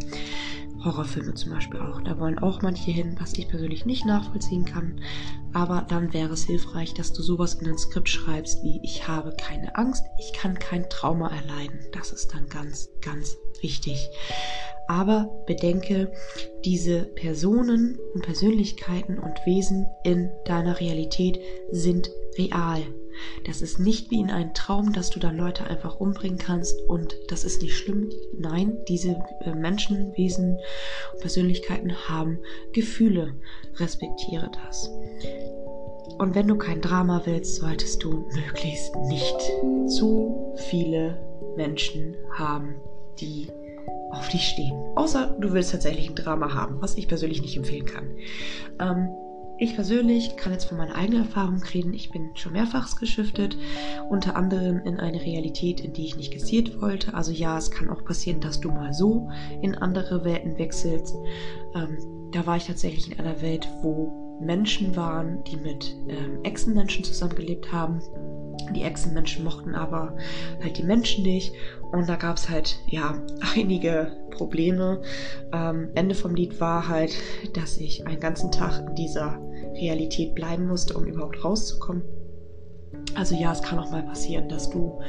Horrorfilme 0.84 1.34
zum 1.34 1.52
Beispiel 1.52 1.80
auch. 1.80 2.02
Da 2.02 2.20
wollen 2.20 2.40
auch 2.40 2.62
manche 2.62 2.92
hin, 2.92 3.16
was 3.20 3.34
ich 3.34 3.48
persönlich 3.48 3.86
nicht 3.86 4.06
nachvollziehen 4.06 4.66
kann. 4.66 5.02
Aber 5.54 5.86
dann 5.88 6.14
wäre 6.14 6.34
es 6.34 6.44
hilfreich, 6.44 6.94
dass 6.94 7.14
du 7.14 7.22
sowas 7.22 7.56
in 7.56 7.68
ein 7.68 7.78
Skript 7.78 8.10
schreibst 8.10 8.64
wie 8.64 8.80
ich 8.84 9.08
habe 9.08 9.36
keine 9.38 9.76
Angst, 9.76 10.06
ich 10.20 10.34
kann 10.34 10.58
kein 10.60 10.90
Trauma 10.90 11.30
erleiden. 11.30 11.80
Das 11.92 12.12
ist 12.12 12.34
dann 12.34 12.48
ganz, 12.48 12.90
ganz 13.02 13.38
wichtig. 13.62 14.10
Aber 14.88 15.44
bedenke, 15.46 16.12
diese 16.64 17.04
Personen 17.04 18.00
und 18.14 18.24
Persönlichkeiten 18.24 19.20
und 19.20 19.46
Wesen 19.46 19.86
in 20.04 20.32
deiner 20.46 20.80
Realität 20.80 21.40
sind 21.72 22.10
real. 22.38 22.82
Das 23.46 23.62
ist 23.62 23.80
nicht 23.80 24.12
wie 24.12 24.20
in 24.20 24.32
einem 24.32 24.54
Traum, 24.54 24.94
dass 24.94 25.10
du 25.10 25.20
dann 25.20 25.38
Leute 25.38 25.66
einfach 25.66 26.00
umbringen 26.00 26.38
kannst 26.38 26.82
und 26.88 27.16
das 27.30 27.44
ist 27.44 27.62
nicht 27.62 27.76
schlimm. 27.76 28.10
Nein, 28.38 28.78
diese 28.88 29.18
äh, 29.42 29.54
Menschen, 29.54 30.16
Wesen 30.16 30.58
und 31.14 31.22
Persönlichkeiten 31.22 32.10
haben 32.10 32.40
Gefühle. 32.74 33.34
Respektiere 33.76 34.50
das. 34.66 34.90
Und 36.18 36.34
wenn 36.34 36.48
du 36.48 36.58
kein 36.58 36.82
Drama 36.82 37.22
willst, 37.26 37.58
solltest 37.58 38.04
du 38.04 38.28
möglichst 38.34 38.96
nicht 38.96 39.40
zu 39.88 40.56
viele 40.70 41.20
Menschen 41.56 42.16
haben, 42.34 42.76
die 43.20 43.48
auf 44.12 44.30
dich 44.30 44.48
stehen. 44.48 44.76
Außer 44.96 45.38
du 45.40 45.54
willst 45.54 45.72
tatsächlich 45.72 46.10
ein 46.10 46.16
Drama 46.16 46.54
haben, 46.54 46.82
was 46.82 46.98
ich 46.98 47.08
persönlich 47.08 47.42
nicht 47.42 47.58
empfehlen 47.58 47.86
kann. 47.86 48.16
Ähm, 48.80 49.10
ich 49.60 49.76
persönlich 49.76 50.38
kann 50.38 50.52
jetzt 50.52 50.66
von 50.66 50.78
meiner 50.78 50.96
eigenen 50.96 51.24
Erfahrung 51.24 51.62
reden. 51.74 51.94
Ich 51.94 52.12
bin 52.12 52.32
schon 52.36 52.54
mehrfach 52.54 53.00
geschiftet, 53.00 53.58
unter 54.10 54.36
anderem 54.36 54.82
in 54.86 55.00
eine 55.00 55.22
Realität, 55.22 55.80
in 55.80 55.94
die 55.94 56.06
ich 56.06 56.18
nicht 56.18 56.32
gezielt 56.32 56.82
wollte. 56.82 57.14
Also 57.14 57.32
ja, 57.32 57.58
es 57.58 57.72
kann 57.72 57.90
auch 57.90 58.04
passieren, 58.04 58.40
dass 58.40 58.60
du 58.60 58.70
mal 58.70 58.94
so 58.94 59.30
in 59.62 59.76
andere 59.76 60.24
Welten 60.24 60.58
wechselst. 60.58 61.16
Ähm, 61.74 61.98
da 62.32 62.46
war 62.46 62.58
ich 62.58 62.66
tatsächlich 62.66 63.12
in 63.12 63.20
einer 63.20 63.42
Welt, 63.42 63.68
wo 63.82 64.38
Menschen 64.40 64.96
waren, 64.96 65.44
die 65.46 65.58
mit 65.58 65.96
ähm, 66.08 66.44
Echsenmenschen 66.44 67.04
zusammengelebt 67.04 67.72
haben. 67.72 68.00
Die 68.74 68.84
Echsenmenschen 68.84 69.44
mochten 69.44 69.76
aber 69.76 70.16
halt 70.62 70.78
die 70.78 70.84
Menschen 70.84 71.24
nicht. 71.24 71.54
Und 71.92 72.10
da 72.10 72.16
gab 72.16 72.38
es 72.38 72.50
halt, 72.50 72.80
ja, 72.88 73.22
einige 73.56 74.12
Probleme. 74.32 75.02
Ähm, 75.54 75.90
Ende 75.96 76.16
vom 76.16 76.36
Lied 76.36 76.60
war 76.60 76.88
halt, 76.88 77.16
dass 77.54 77.78
ich 77.78 78.06
einen 78.06 78.20
ganzen 78.20 78.52
Tag 78.52 78.88
in 78.88 78.96
dieser 78.96 79.40
Realität 79.76 80.36
bleiben 80.36 80.68
musste, 80.68 80.96
um 80.96 81.06
überhaupt 81.06 81.44
rauszukommen. 81.44 82.04
Also 83.16 83.36
ja, 83.36 83.52
es 83.52 83.62
kann 83.62 83.80
auch 83.80 83.90
mal 83.90 84.04
passieren, 84.04 84.48
dass 84.48 84.70
du, 84.70 85.00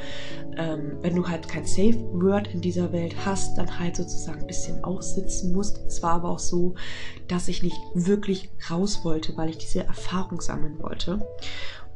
ähm, 0.57 0.97
wenn 1.01 1.15
du 1.15 1.27
halt 1.27 1.47
kein 1.47 1.65
Safe 1.65 1.99
Word 2.13 2.47
in 2.53 2.61
dieser 2.61 2.91
Welt 2.91 3.15
hast, 3.23 3.57
dann 3.57 3.79
halt 3.79 3.95
sozusagen 3.95 4.41
ein 4.41 4.47
bisschen 4.47 4.83
aussitzen 4.83 5.53
musst. 5.53 5.79
Es 5.85 6.01
war 6.01 6.13
aber 6.13 6.29
auch 6.29 6.39
so, 6.39 6.73
dass 7.27 7.47
ich 7.47 7.61
nicht 7.61 7.77
wirklich 7.93 8.49
raus 8.69 9.01
wollte, 9.03 9.37
weil 9.37 9.49
ich 9.49 9.59
diese 9.59 9.83
Erfahrung 9.83 10.41
sammeln 10.41 10.79
wollte. 10.81 11.19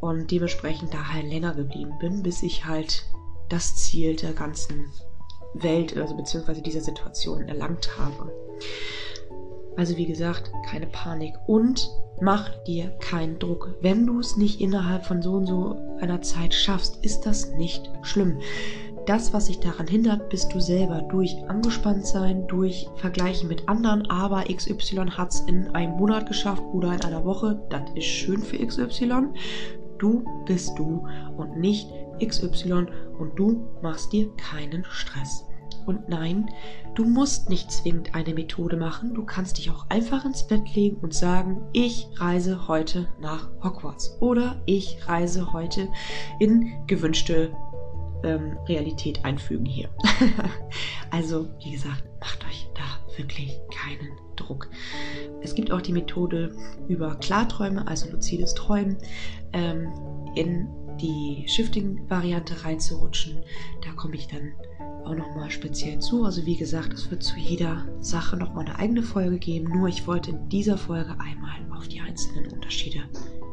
Und 0.04 0.32
dementsprechend 0.32 0.94
da 0.94 1.14
halt 1.14 1.30
länger 1.30 1.54
geblieben 1.54 1.94
bin, 1.98 2.24
bis 2.24 2.44
ich 2.44 2.66
halt 2.66 3.06
das 3.48 3.78
Ziel 3.78 4.18
der 4.18 4.34
ganzen 4.34 4.92
Welt, 5.54 5.96
also 5.96 6.18
beziehungsweise 6.18 6.62
dieser 6.62 6.82
Situation 6.82 7.48
erlangt 7.48 7.98
habe. 7.98 8.30
Also 9.78 9.96
wie 9.96 10.06
gesagt, 10.06 10.52
keine 10.70 10.88
Panik 10.88 11.36
und 11.48 11.90
mach 12.20 12.50
dir 12.66 12.90
keinen 13.00 13.40
Druck. 13.40 13.76
Wenn 13.80 14.06
du 14.06 14.20
es 14.20 14.36
nicht 14.36 14.60
innerhalb 14.60 15.06
von 15.06 15.22
so 15.22 15.36
und 15.36 15.46
so 15.46 15.78
einer 16.02 16.22
Zeit 16.22 16.54
schaffst, 16.54 17.06
ist 17.06 17.22
das 17.22 17.52
nicht 17.52 17.90
schlimm. 18.02 18.40
Das, 19.06 19.32
was 19.32 19.46
sich 19.46 19.62
daran 19.62 19.88
hindert, 19.88 20.28
bist 20.28 20.54
du 20.54 20.60
selber 20.60 21.02
durch 21.04 21.34
angespannt 21.48 22.06
sein, 22.06 22.46
durch 22.48 22.90
Vergleichen 22.98 23.48
mit 23.48 23.70
anderen, 23.70 24.06
aber 24.10 24.44
XY 24.54 25.12
hat 25.12 25.34
es 25.34 25.40
in 25.48 25.74
einem 25.74 25.94
Monat 25.94 26.28
geschafft 26.28 26.64
oder 26.74 26.94
in 26.94 27.02
einer 27.06 27.24
Woche. 27.24 27.62
Das 27.70 27.84
ist 27.96 28.06
schön 28.06 28.42
für 28.42 28.58
XY. 28.58 29.30
Du 30.04 30.26
bist 30.44 30.78
du 30.78 31.08
und 31.38 31.58
nicht 31.58 31.90
XY 32.22 32.88
und 33.20 33.40
du 33.40 33.66
machst 33.82 34.12
dir 34.12 34.30
keinen 34.36 34.84
Stress. 34.84 35.46
Und 35.86 36.10
nein, 36.10 36.50
du 36.94 37.06
musst 37.06 37.50
nicht 37.50 37.72
zwingend 37.72 38.14
eine 38.14 38.34
Methode 38.34 38.76
machen. 38.76 39.14
Du 39.14 39.24
kannst 39.24 39.58
dich 39.58 39.72
auch 39.72 39.90
einfach 39.90 40.26
ins 40.26 40.46
Bett 40.46 40.76
legen 40.76 40.98
und 40.98 41.14
sagen, 41.14 41.62
ich 41.72 42.10
reise 42.18 42.68
heute 42.68 43.08
nach 43.22 43.50
Hogwarts 43.64 44.18
oder 44.20 44.62
ich 44.66 45.08
reise 45.08 45.54
heute 45.54 45.88
in 46.38 46.86
gewünschte 46.86 47.56
ähm, 48.26 48.58
Realität 48.68 49.24
einfügen 49.24 49.66
hier. 49.66 49.90
also, 51.12 51.48
wie 51.64 51.72
gesagt, 51.72 52.04
macht 52.20 52.44
euch 52.44 52.70
da 52.76 53.18
wirklich 53.18 53.58
keinen 53.72 54.23
Druck. 54.36 54.70
Es 55.42 55.56
gibt 55.56 55.72
auch 55.72 55.82
die 55.82 55.94
Methode 55.94 56.56
über 56.88 57.16
Klarträume, 57.16 57.88
also 57.88 58.10
luzides 58.10 58.54
Träumen, 58.54 58.98
ähm, 59.54 59.92
in 60.36 60.68
die 60.98 61.46
Shifting-Variante 61.48 62.64
reinzurutschen. 62.64 63.44
Da 63.84 63.92
komme 63.94 64.16
ich 64.16 64.28
dann 64.28 64.54
auch 65.06 65.16
nochmal 65.16 65.52
speziell 65.52 66.00
zu. 66.00 66.24
Also 66.24 66.46
wie 66.46 66.56
gesagt, 66.56 66.94
es 66.94 67.10
wird 67.12 67.24
zu 67.24 67.38
jeder 67.38 67.86
Sache 68.00 68.38
nochmal 68.38 68.66
eine 68.66 68.80
eigene 68.80 69.04
Folge 69.04 69.38
geben. 69.38 69.72
Nur 69.72 69.88
ich 69.88 70.08
wollte 70.08 70.32
in 70.32 70.50
dieser 70.50 70.78
Folge 70.78 71.12
einmal 71.20 71.54
auf 71.78 71.88
die 71.88 72.00
einzelnen 72.00 72.52
Unterschiede 72.52 73.02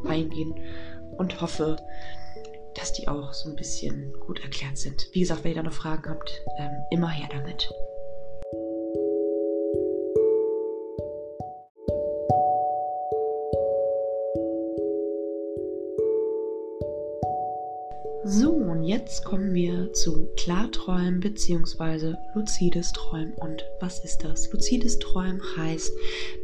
eingehen 0.07 0.55
und 1.19 1.41
hoffe, 1.41 1.77
dass 2.75 2.93
die 2.93 3.09
auch 3.09 3.33
so 3.33 3.51
ein 3.51 3.57
bisschen 3.57 4.13
gut 4.27 4.41
erklärt 4.41 4.79
sind. 4.79 5.09
Wie 5.13 5.21
gesagt, 5.21 5.45
wenn 5.45 5.53
ihr 5.53 5.57
da 5.57 5.63
noch 5.65 5.73
Fragen 5.73 6.09
habt, 6.09 6.41
ähm, 6.59 6.71
immer 6.91 7.11
her 7.11 7.29
damit. 7.31 7.71
So, 18.23 18.51
und 18.53 18.85
jetzt 18.85 19.25
kommen 19.25 19.55
wir 19.55 19.95
zu 19.95 20.29
Klarträumen 20.37 21.21
bzw. 21.21 22.15
luzides 22.35 22.93
Träumen. 22.93 23.33
Und 23.35 23.65
was 23.81 24.05
ist 24.05 24.23
das? 24.23 24.53
Luzides 24.53 24.99
Träumen 24.99 25.41
heißt 25.57 25.91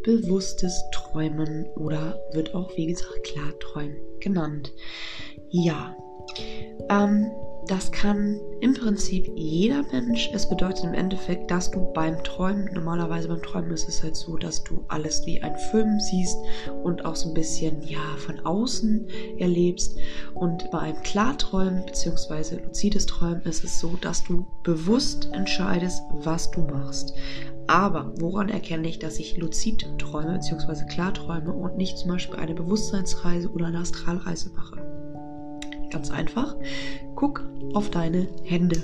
bewusstes 0.03 0.83
Träumen 0.93 1.67
oder 1.77 2.19
wird 2.33 2.55
auch, 2.55 2.75
wie 2.77 2.87
gesagt, 2.87 3.25
Klarträumen 3.25 3.97
genannt. 4.21 4.73
Ja, 5.51 5.95
ähm, 6.89 7.31
das 7.67 7.91
kann 7.91 8.41
im 8.61 8.75
Prinzip 8.75 9.31
jeder 9.35 9.83
Mensch. 9.91 10.31
Es 10.33 10.49
bedeutet 10.49 10.85
im 10.85 10.95
Endeffekt, 10.95 11.51
dass 11.51 11.71
du 11.71 11.93
beim 11.93 12.23
Träumen, 12.23 12.71
normalerweise 12.73 13.29
beim 13.29 13.43
Träumen 13.43 13.73
ist 13.73 13.89
es 13.89 14.03
halt 14.03 14.17
so, 14.17 14.37
dass 14.37 14.63
du 14.63 14.85
alles 14.89 15.27
wie 15.27 15.43
ein 15.43 15.57
Film 15.71 15.99
siehst 15.99 16.39
und 16.85 17.05
auch 17.05 17.17
so 17.17 17.29
ein 17.29 17.35
bisschen, 17.35 17.83
ja, 17.83 18.17
von 18.19 18.41
außen 18.41 19.09
erlebst. 19.39 19.99
Und 20.35 20.71
bei 20.71 20.79
einem 20.79 21.03
Klarträumen 21.03 21.85
bzw. 21.87 22.57
luzides 22.65 23.07
Träumen 23.07 23.43
ist 23.43 23.65
es 23.65 23.81
so, 23.81 23.97
dass 24.01 24.23
du 24.25 24.47
bewusst 24.63 25.29
entscheidest, 25.33 26.03
was 26.13 26.51
du 26.51 26.61
machst. 26.61 27.15
Aber 27.67 28.13
woran 28.19 28.49
erkenne 28.49 28.89
ich, 28.89 29.01
dass 29.01 29.19
ich 29.19 29.37
luzid 29.39 29.87
träume 29.99 30.35
bzw. 30.35 30.87
klarträume 30.87 31.53
und 31.53 31.77
nicht 31.77 31.99
zum 31.99 32.11
Beispiel 32.11 32.37
eine 32.39 32.55
Bewusstseinsreise 32.55 33.51
oder 33.51 33.67
eine 33.67 33.79
Astralreise 33.79 34.51
mache? 34.51 34.96
Ganz 35.91 36.11
einfach. 36.11 36.57
Guck 37.15 37.43
auf 37.75 37.91
deine 37.91 38.29
Hände. 38.43 38.81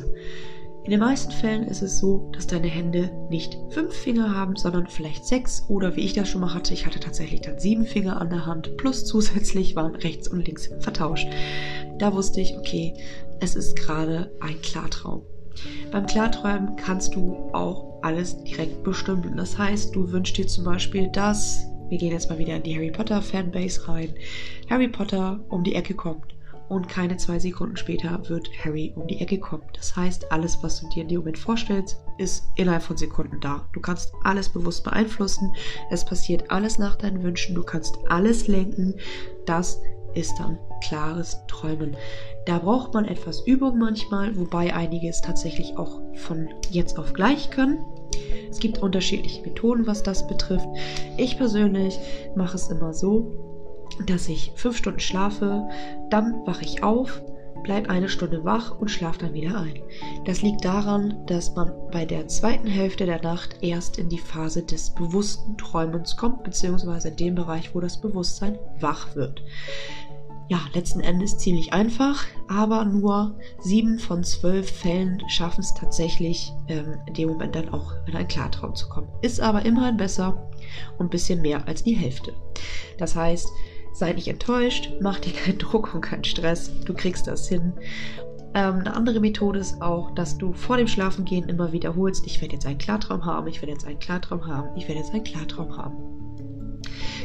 In 0.85 0.91
den 0.91 1.01
meisten 1.01 1.31
Fällen 1.31 1.63
ist 1.69 1.81
es 1.81 1.99
so, 1.99 2.29
dass 2.33 2.49
deine 2.49 2.67
Hände 2.67 3.13
nicht 3.31 3.57
fünf 3.71 3.95
Finger 3.95 4.35
haben, 4.35 4.57
sondern 4.57 4.89
vielleicht 4.89 5.25
sechs 5.25 5.65
oder 5.69 5.95
wie 5.95 6.01
ich 6.01 6.13
das 6.13 6.29
schon 6.29 6.41
mal 6.41 6.55
hatte, 6.55 6.75
ich 6.75 6.87
hatte 6.87 6.99
tatsächlich 6.99 7.43
dann 7.43 7.61
sieben 7.61 7.87
Finger 7.87 8.21
an 8.21 8.31
der 8.31 8.47
Hand, 8.47 8.77
plus 8.79 9.05
zusätzlich 9.05 9.77
waren 9.77 9.95
rechts 9.95 10.27
und 10.27 10.45
links 10.45 10.71
vertauscht. 10.81 11.29
Da 11.99 12.13
wusste 12.13 12.41
ich, 12.41 12.57
okay, 12.59 12.95
es 13.39 13.55
ist 13.55 13.77
gerade 13.77 14.33
ein 14.41 14.61
Klartraum. 14.61 15.23
Beim 15.93 16.07
Klarträumen 16.07 16.75
kannst 16.75 17.15
du 17.15 17.37
auch 17.53 18.03
alles 18.03 18.43
direkt 18.43 18.83
bestimmen. 18.83 19.37
Das 19.37 19.57
heißt, 19.57 19.95
du 19.95 20.11
wünschst 20.11 20.37
dir 20.37 20.49
zum 20.49 20.65
Beispiel, 20.65 21.09
dass, 21.13 21.65
wir 21.91 21.99
gehen 21.99 22.11
jetzt 22.11 22.29
mal 22.29 22.39
wieder 22.39 22.57
in 22.57 22.63
die 22.65 22.75
Harry 22.75 22.91
Potter 22.91 23.23
Fanbase 23.23 23.87
rein, 23.87 24.13
Harry 24.69 24.89
Potter 24.89 25.39
um 25.49 25.63
die 25.63 25.77
Ecke 25.77 25.95
kommt 25.95 26.35
und 26.69 26.89
keine 26.89 27.17
zwei 27.17 27.39
Sekunden 27.39 27.77
später 27.77 28.29
wird 28.29 28.49
Harry 28.65 28.93
um 28.97 29.07
die 29.07 29.21
Ecke 29.21 29.39
kommen. 29.39 29.65
Das 29.75 29.95
heißt, 29.95 30.33
alles, 30.33 30.63
was 30.63 30.81
du 30.81 30.89
dir 30.89 31.03
in 31.03 31.09
dem 31.09 31.19
Moment 31.19 31.39
vorstellst, 31.39 31.99
ist 32.19 32.45
innerhalb 32.57 32.83
von 32.83 32.97
Sekunden 32.97 33.41
da. 33.41 33.69
Du 33.73 33.81
kannst 33.81 34.13
alles 34.25 34.49
bewusst 34.49 34.85
beeinflussen. 34.85 35.55
Es 35.91 36.05
passiert 36.05 36.51
alles 36.51 36.79
nach 36.79 36.97
deinen 36.97 37.23
Wünschen. 37.23 37.55
Du 37.55 37.63
kannst 37.63 37.99
alles 38.09 38.49
lenken. 38.49 38.95
Das 39.47 39.81
ist 40.15 40.39
dann 40.39 40.59
klares 40.83 41.39
Träumen. 41.49 41.97
Da 42.47 42.59
braucht 42.59 42.95
man 42.95 43.05
etwas 43.07 43.47
Übung 43.47 43.79
manchmal, 43.79 44.37
wobei 44.37 44.75
einige 44.75 45.09
es 45.09 45.21
tatsächlich 45.21 45.77
auch 45.77 46.01
von 46.15 46.49
jetzt 46.71 46.99
auf 46.99 47.13
gleich 47.13 47.51
können. 47.51 47.79
Es 48.51 48.59
gibt 48.59 48.79
unterschiedliche 48.79 49.43
Methoden, 49.43 49.87
was 49.87 50.03
das 50.03 50.27
betrifft. 50.27 50.69
Ich 51.17 51.39
persönlich 51.39 51.99
mache 52.37 52.57
es 52.57 52.69
immer 52.69 52.93
so, 52.93 53.52
dass 54.07 54.29
ich 54.29 54.53
fünf 54.55 54.77
Stunden 54.77 55.01
schlafe, 55.01 55.69
dann 56.11 56.47
wache 56.47 56.65
ich 56.65 56.83
auf, 56.83 57.23
bleib 57.63 57.89
eine 57.89 58.09
Stunde 58.09 58.45
wach 58.45 58.79
und 58.79 58.91
schlafe 58.91 59.19
dann 59.19 59.35
wieder 59.35 59.59
ein. 59.59 59.81
Das 60.25 60.43
liegt 60.43 60.65
daran, 60.65 61.25
dass 61.27 61.55
man 61.55 61.73
bei 61.91 62.05
der 62.05 62.29
zweiten 62.29 62.67
Hälfte 62.67 63.07
der 63.07 63.23
Nacht 63.23 63.57
erst 63.63 63.99
in 63.99 64.09
die 64.09 64.19
Phase 64.19 64.63
des 64.63 64.91
bewussten 64.91 65.57
Träumens 65.57 66.17
kommt, 66.17 66.43
beziehungsweise 66.45 67.09
in 67.09 67.17
dem 67.17 67.35
Bereich, 67.35 67.75
wo 67.75 67.81
das 67.81 68.01
Bewusstsein 68.01 68.59
wach 68.81 69.15
wird. 69.15 69.43
Ja, 70.49 70.61
letzten 70.75 71.01
Endes 71.01 71.39
ziemlich 71.39 71.73
einfach, 71.73 72.27
aber 72.49 72.85
nur 72.85 73.39
sieben 73.61 73.99
von 73.99 74.23
zwölf 74.23 74.71
Fällen 74.71 75.23
schaffen 75.29 75.61
es 75.61 75.73
tatsächlich, 75.73 76.53
ähm, 76.69 76.99
in 77.07 77.15
dem 77.15 77.29
Moment 77.31 77.55
dann 77.55 77.71
auch 77.71 77.95
in 78.07 78.17
einen 78.17 78.29
Klartraum 78.29 78.75
zu 78.75 78.89
kommen. 78.89 79.09
Ist 79.23 79.41
aber 79.41 79.65
immerhin 79.65 79.97
besser 79.97 80.51
und 80.99 81.07
ein 81.07 81.11
bisschen 81.11 81.41
mehr 81.41 81.67
als 81.67 81.85
die 81.85 81.95
Hälfte. 81.95 82.35
Das 82.99 83.17
heißt, 83.17 83.49
Sei 83.93 84.13
nicht 84.13 84.29
enttäuscht, 84.29 84.91
mach 85.01 85.21
dir 85.21 85.33
keinen 85.33 85.59
Druck 85.61 85.95
und 85.95 86.01
keinen 86.01 86.25
Stress. 86.25 86.71
Du 86.85 86.95
kriegst 86.95 87.27
das 87.27 87.49
hin. 87.49 87.73
Ähm, 88.55 88.81
eine 88.81 88.95
andere 88.95 89.21
Methode 89.21 89.59
ist 89.61 89.81
auch, 89.81 90.15
dass 90.15 90.37
du 90.37 90.53
vor 90.53 90.77
dem 90.77 90.87
Schlafengehen 90.87 91.49
immer 91.49 91.73
wiederholst, 91.73 92.27
ich 92.27 92.41
werde 92.41 92.55
jetzt 92.55 92.67
einen 92.67 92.79
Klartraum 92.79 93.25
haben, 93.25 93.47
ich 93.47 93.63
werde 93.63 93.73
jetzt 93.73 93.87
einen 93.87 93.99
Klartraum 93.99 94.47
haben, 94.47 94.77
ich 94.77 94.89
werde 94.89 95.01
jetzt 95.01 95.13
einen 95.13 95.25
Klartraum 95.25 95.77
haben. 95.77 96.23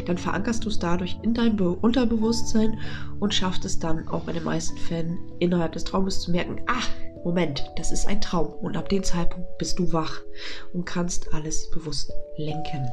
Dann 0.05 0.17
verankerst 0.17 0.63
du 0.63 0.69
es 0.69 0.79
dadurch 0.79 1.17
in 1.23 1.33
deinem 1.33 1.57
Be 1.57 1.69
Unterbewusstsein 1.69 2.79
und 3.19 3.33
schaffst 3.33 3.65
es 3.65 3.79
dann 3.79 4.07
auch 4.07 4.27
in 4.27 4.35
den 4.35 4.43
meisten 4.43 4.77
Fällen 4.77 5.17
innerhalb 5.39 5.73
des 5.73 5.83
Traumes 5.83 6.21
zu 6.21 6.31
merken, 6.31 6.61
ach, 6.67 6.87
Moment, 7.27 7.69
das 7.75 7.91
ist 7.91 8.07
ein 8.07 8.21
Traum 8.21 8.53
und 8.61 8.77
ab 8.77 8.87
dem 8.87 9.03
Zeitpunkt 9.03 9.57
bist 9.57 9.77
du 9.79 9.91
wach 9.91 10.21
und 10.71 10.85
kannst 10.85 11.33
alles 11.33 11.69
bewusst 11.71 12.09
lenken. 12.37 12.87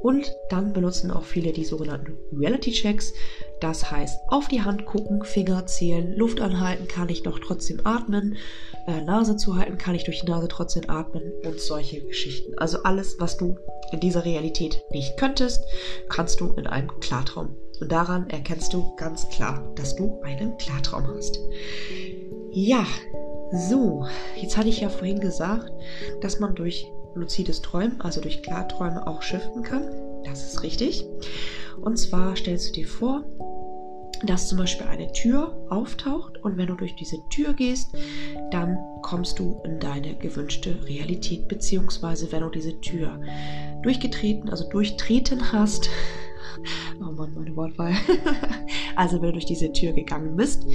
Und 0.00 0.32
dann 0.50 0.72
benutzen 0.72 1.10
auch 1.10 1.24
viele 1.24 1.52
die 1.52 1.64
sogenannten 1.64 2.16
Reality 2.32 2.70
Checks. 2.70 3.12
Das 3.58 3.90
heißt, 3.90 4.20
auf 4.28 4.46
die 4.46 4.62
Hand 4.62 4.86
gucken, 4.86 5.24
Finger 5.24 5.66
zählen, 5.66 6.14
Luft 6.16 6.40
anhalten, 6.40 6.86
kann 6.86 7.08
ich 7.08 7.24
noch 7.24 7.40
trotzdem 7.40 7.80
atmen, 7.82 8.36
äh, 8.86 9.00
Nase 9.00 9.36
zuhalten, 9.36 9.78
kann 9.78 9.96
ich 9.96 10.04
durch 10.04 10.20
die 10.20 10.30
Nase 10.30 10.46
trotzdem 10.46 10.88
atmen 10.88 11.24
und 11.44 11.58
solche 11.58 12.02
Geschichten. 12.02 12.56
Also 12.58 12.84
alles, 12.84 13.16
was 13.18 13.36
du 13.36 13.56
in 13.90 13.98
dieser 13.98 14.24
Realität 14.24 14.80
nicht 14.92 15.16
könntest, 15.16 15.64
kannst 16.08 16.40
du 16.40 16.52
in 16.52 16.68
einem 16.68 17.00
Klartraum. 17.00 17.56
Und 17.80 17.90
daran 17.90 18.30
erkennst 18.30 18.72
du 18.72 18.94
ganz 18.94 19.28
klar, 19.30 19.72
dass 19.74 19.96
du 19.96 20.20
einen 20.22 20.56
Klartraum 20.56 21.08
hast. 21.08 21.40
Ja, 22.52 22.86
so, 23.52 24.06
jetzt 24.36 24.56
hatte 24.56 24.68
ich 24.68 24.80
ja 24.80 24.88
vorhin 24.88 25.20
gesagt, 25.20 25.70
dass 26.20 26.40
man 26.40 26.54
durch 26.54 26.90
luzides 27.14 27.62
Träumen, 27.62 28.00
also 28.00 28.20
durch 28.20 28.42
Klarträume 28.42 29.06
auch 29.06 29.22
shiften 29.22 29.62
kann. 29.62 29.88
Das 30.24 30.46
ist 30.46 30.62
richtig. 30.62 31.06
Und 31.80 31.96
zwar 31.96 32.36
stellst 32.36 32.68
du 32.68 32.72
dir 32.72 32.88
vor, 32.88 33.24
dass 34.24 34.48
zum 34.48 34.58
Beispiel 34.58 34.86
eine 34.86 35.12
Tür 35.12 35.56
auftaucht 35.68 36.42
und 36.42 36.56
wenn 36.56 36.68
du 36.68 36.74
durch 36.74 36.96
diese 36.96 37.16
Tür 37.28 37.52
gehst, 37.52 37.90
dann 38.50 38.78
kommst 39.02 39.38
du 39.38 39.60
in 39.64 39.78
deine 39.78 40.14
gewünschte 40.14 40.84
Realität, 40.86 41.48
beziehungsweise 41.48 42.32
wenn 42.32 42.42
du 42.42 42.48
diese 42.48 42.80
Tür 42.80 43.20
durchgetreten, 43.82 44.48
also 44.48 44.68
durchtreten 44.68 45.52
hast, 45.52 45.90
oh 47.00 47.12
Mann, 47.12 47.32
meine 47.34 47.54
Wortwahl, 47.56 47.94
also 48.96 49.16
wenn 49.16 49.28
du 49.28 49.32
durch 49.32 49.46
diese 49.46 49.72
Tür 49.72 49.92
gegangen 49.92 50.36
bist, 50.36 50.66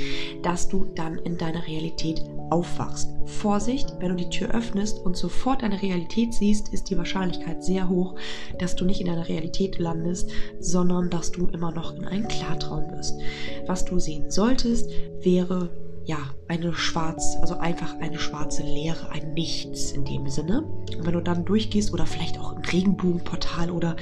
dass 0.44 0.68
du 0.68 0.86
dann 0.96 1.18
in 1.20 1.38
deiner 1.38 1.66
Realität 1.68 2.24
aufwachst. 2.50 3.10
Vorsicht, 3.26 3.96
wenn 4.00 4.10
du 4.10 4.16
die 4.16 4.30
Tür 4.30 4.50
öffnest 4.54 5.00
und 5.00 5.16
sofort 5.16 5.62
deine 5.62 5.82
Realität 5.82 6.34
siehst, 6.34 6.74
ist 6.74 6.90
die 6.90 6.98
Wahrscheinlichkeit 6.98 7.64
sehr 7.64 7.88
hoch, 7.88 8.16
dass 8.60 8.76
du 8.76 8.86
nicht 8.86 9.00
in 9.00 9.08
deiner 9.08 9.30
Realität 9.30 9.80
landest, 9.80 10.32
sondern 10.60 11.10
dass 11.10 11.32
du 11.32 11.48
immer 11.48 11.72
noch 11.72 11.96
in 11.96 12.06
einem 12.06 12.28
Klartraum 12.28 12.88
bist. 12.96 13.20
Was 13.68 13.86
du 13.86 14.00
sehen 14.00 14.30
solltest, 14.30 14.90
wäre 15.22 15.70
ja, 16.06 16.18
eine 16.48 16.74
schwarz, 16.74 17.38
also 17.42 17.58
einfach 17.58 18.00
eine 18.00 18.20
schwarze 18.20 18.64
Leere, 18.64 19.10
ein 19.10 19.34
Nichts 19.34 19.92
in 19.92 20.04
dem 20.04 20.28
Sinne. 20.30 20.64
Und 20.64 21.06
wenn 21.06 21.14
du 21.14 21.22
dann 21.22 21.46
durchgehst 21.46 21.94
oder 21.94 22.06
vielleicht 22.06 22.40
auch 22.40 22.56
ein 22.56 22.66
Regenbogenportal 22.66 23.70
oder 23.70 23.96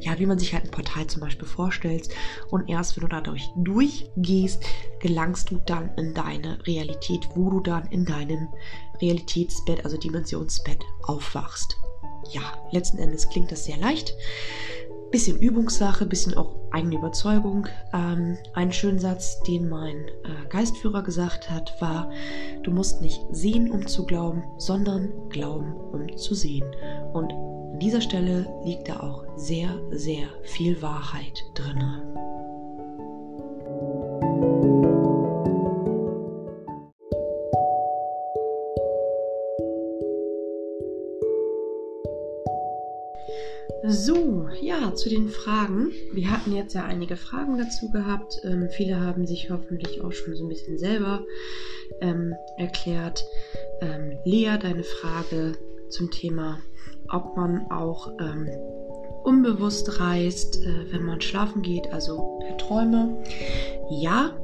ja, 0.00 0.18
wie 0.18 0.26
man 0.26 0.38
sich 0.38 0.52
halt 0.52 0.64
ein 0.64 0.70
Portal 0.70 1.06
zum 1.06 1.20
Beispiel 1.20 1.46
vorstellt 1.46 2.08
und 2.50 2.68
erst 2.68 2.96
wenn 2.96 3.02
du 3.02 3.08
dadurch 3.08 3.48
durchgehst, 3.56 4.64
gelangst 5.00 5.50
du 5.50 5.60
dann 5.64 5.90
in 5.96 6.14
deine 6.14 6.58
Realität, 6.66 7.28
wo 7.34 7.50
du 7.50 7.60
dann 7.60 7.86
in 7.90 8.04
deinem 8.04 8.48
Realitätsbett, 9.00 9.84
also 9.84 9.96
Dimensionsbett 9.96 10.84
aufwachst. 11.02 11.76
Ja, 12.32 12.42
letzten 12.72 12.98
Endes 12.98 13.28
klingt 13.28 13.52
das 13.52 13.64
sehr 13.64 13.76
leicht 13.76 14.14
bisschen 15.14 15.38
Übungssache, 15.38 16.06
bisschen 16.06 16.34
auch 16.34 16.56
eigene 16.72 16.96
Überzeugung. 16.96 17.68
Ähm, 17.92 18.36
ein 18.52 18.72
schöner 18.72 18.98
Satz, 18.98 19.38
den 19.44 19.68
mein 19.68 19.94
äh, 19.96 20.48
Geistführer 20.48 21.04
gesagt 21.04 21.48
hat, 21.52 21.80
war, 21.80 22.10
du 22.64 22.72
musst 22.72 23.00
nicht 23.00 23.20
sehen, 23.30 23.70
um 23.70 23.86
zu 23.86 24.06
glauben, 24.06 24.42
sondern 24.58 25.12
glauben, 25.28 25.72
um 25.72 26.16
zu 26.16 26.34
sehen. 26.34 26.64
Und 27.12 27.32
an 27.32 27.78
dieser 27.78 28.00
Stelle 28.00 28.52
liegt 28.64 28.88
da 28.88 28.98
auch 28.98 29.24
sehr, 29.36 29.68
sehr 29.92 30.26
viel 30.42 30.82
Wahrheit 30.82 31.44
drin. 31.54 31.78
So, 43.86 44.48
ja, 44.62 44.94
zu 44.94 45.10
den 45.10 45.28
Fragen. 45.28 45.92
Wir 46.12 46.30
hatten 46.30 46.56
jetzt 46.56 46.72
ja 46.72 46.84
einige 46.84 47.16
Fragen 47.16 47.58
dazu 47.58 47.90
gehabt. 47.90 48.40
Ähm, 48.42 48.70
viele 48.70 48.98
haben 48.98 49.26
sich 49.26 49.50
hoffentlich 49.50 50.00
auch 50.00 50.12
schon 50.12 50.34
so 50.34 50.44
ein 50.44 50.48
bisschen 50.48 50.78
selber 50.78 51.22
ähm, 52.00 52.34
erklärt. 52.56 53.26
Ähm, 53.82 54.16
Lea, 54.24 54.56
deine 54.58 54.84
Frage 54.84 55.52
zum 55.90 56.10
Thema, 56.10 56.60
ob 57.10 57.36
man 57.36 57.70
auch 57.70 58.10
ähm, 58.20 58.48
unbewusst 59.22 60.00
reist, 60.00 60.64
äh, 60.64 60.90
wenn 60.90 61.04
man 61.04 61.20
schlafen 61.20 61.60
geht, 61.60 61.92
also 61.92 62.38
per 62.40 62.56
Träume. 62.56 63.22
Ja, 63.90 64.34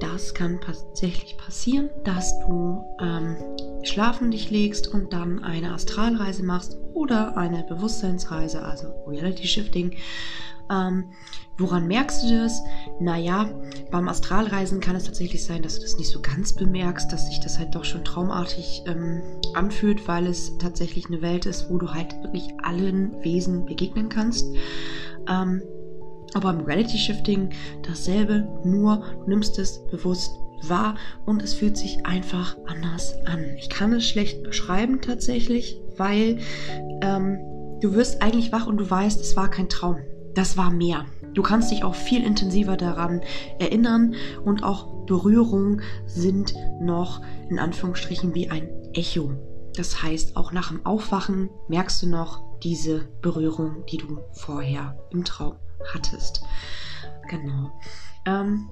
das 0.00 0.34
kann 0.34 0.60
tatsächlich 0.60 1.36
passieren, 1.36 1.90
dass 2.04 2.38
du 2.40 2.84
ähm, 3.00 3.36
schlafen 3.82 4.30
dich 4.30 4.50
legst 4.50 4.88
und 4.88 5.12
dann 5.12 5.42
eine 5.42 5.72
Astralreise 5.72 6.44
machst 6.44 6.76
oder 6.94 7.36
eine 7.36 7.64
Bewusstseinsreise, 7.64 8.62
also 8.62 8.88
Reality 9.06 9.46
Shifting. 9.46 9.96
Ähm, 10.70 11.10
woran 11.58 11.86
merkst 11.88 12.24
du 12.24 12.42
das? 12.42 12.62
Naja, 13.00 13.50
beim 13.90 14.08
Astralreisen 14.08 14.80
kann 14.80 14.96
es 14.96 15.04
tatsächlich 15.04 15.44
sein, 15.44 15.62
dass 15.62 15.76
du 15.76 15.82
das 15.82 15.96
nicht 15.96 16.10
so 16.10 16.20
ganz 16.20 16.54
bemerkst, 16.54 17.12
dass 17.12 17.26
sich 17.26 17.40
das 17.40 17.58
halt 17.58 17.74
doch 17.74 17.84
schon 17.84 18.04
traumartig 18.04 18.82
ähm, 18.86 19.22
anfühlt, 19.54 20.06
weil 20.06 20.26
es 20.26 20.56
tatsächlich 20.58 21.06
eine 21.06 21.22
Welt 21.22 21.46
ist, 21.46 21.70
wo 21.70 21.78
du 21.78 21.92
halt 21.92 22.14
wirklich 22.22 22.48
allen 22.62 23.22
Wesen 23.24 23.64
begegnen 23.66 24.08
kannst. 24.08 24.46
Ähm, 25.28 25.62
aber 26.34 26.50
im 26.50 26.60
Reality 26.60 26.98
Shifting 26.98 27.50
dasselbe, 27.82 28.48
nur 28.64 29.02
du 29.24 29.30
nimmst 29.30 29.58
es 29.58 29.84
bewusst 29.86 30.32
wahr 30.68 30.96
und 31.26 31.42
es 31.42 31.54
fühlt 31.54 31.76
sich 31.76 32.04
einfach 32.04 32.56
anders 32.66 33.14
an. 33.26 33.44
Ich 33.56 33.70
kann 33.70 33.92
es 33.92 34.06
schlecht 34.06 34.42
beschreiben 34.42 35.00
tatsächlich, 35.00 35.80
weil 35.96 36.38
ähm, 37.02 37.38
du 37.80 37.94
wirst 37.94 38.22
eigentlich 38.22 38.52
wach 38.52 38.66
und 38.66 38.78
du 38.78 38.90
weißt, 38.90 39.20
es 39.20 39.36
war 39.36 39.48
kein 39.50 39.68
Traum. 39.68 39.98
Das 40.34 40.56
war 40.56 40.70
mehr. 40.70 41.06
Du 41.34 41.42
kannst 41.42 41.70
dich 41.70 41.84
auch 41.84 41.94
viel 41.94 42.24
intensiver 42.24 42.76
daran 42.76 43.20
erinnern 43.58 44.14
und 44.44 44.62
auch 44.62 45.06
Berührungen 45.06 45.82
sind 46.06 46.54
noch 46.80 47.20
in 47.48 47.58
Anführungsstrichen 47.58 48.34
wie 48.34 48.50
ein 48.50 48.68
Echo. 48.92 49.32
Das 49.76 50.02
heißt, 50.02 50.36
auch 50.36 50.52
nach 50.52 50.68
dem 50.68 50.84
Aufwachen 50.84 51.50
merkst 51.68 52.02
du 52.02 52.08
noch 52.08 52.49
diese 52.62 53.08
Berührung, 53.22 53.84
die 53.86 53.98
du 53.98 54.20
vorher 54.32 54.98
im 55.10 55.24
Traum 55.24 55.56
hattest. 55.92 56.42
Genau. 57.28 57.72
Ähm, 58.26 58.68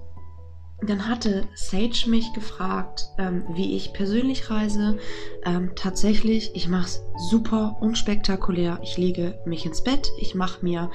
dann 0.80 1.08
hatte 1.08 1.48
Sage 1.54 2.04
mich 2.06 2.32
gefragt, 2.34 3.08
ähm, 3.18 3.44
wie 3.50 3.74
ich 3.74 3.92
persönlich 3.92 4.48
reise. 4.48 4.98
Ähm, 5.44 5.72
tatsächlich, 5.74 6.52
ich 6.54 6.68
mache 6.68 6.86
es 6.86 7.02
super 7.30 7.78
unspektakulär. 7.80 8.78
Ich 8.82 8.96
lege 8.96 9.40
mich 9.44 9.66
ins 9.66 9.82
Bett, 9.82 10.12
ich 10.18 10.36
mache 10.36 10.64
mir 10.64 10.90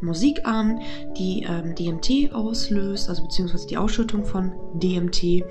Musik 0.00 0.44
an, 0.44 0.80
die 1.16 1.46
ähm, 1.48 1.76
DMT 1.76 2.34
auslöst, 2.34 3.08
also 3.08 3.22
beziehungsweise 3.22 3.68
die 3.68 3.76
Ausschüttung 3.76 4.24
von 4.24 4.52
DMT. 4.74 5.44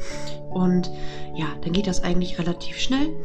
Und 0.50 0.92
ja, 1.34 1.48
dann 1.62 1.72
geht 1.72 1.88
das 1.88 2.04
eigentlich 2.04 2.40
relativ 2.40 2.78
schnell. 2.80 3.16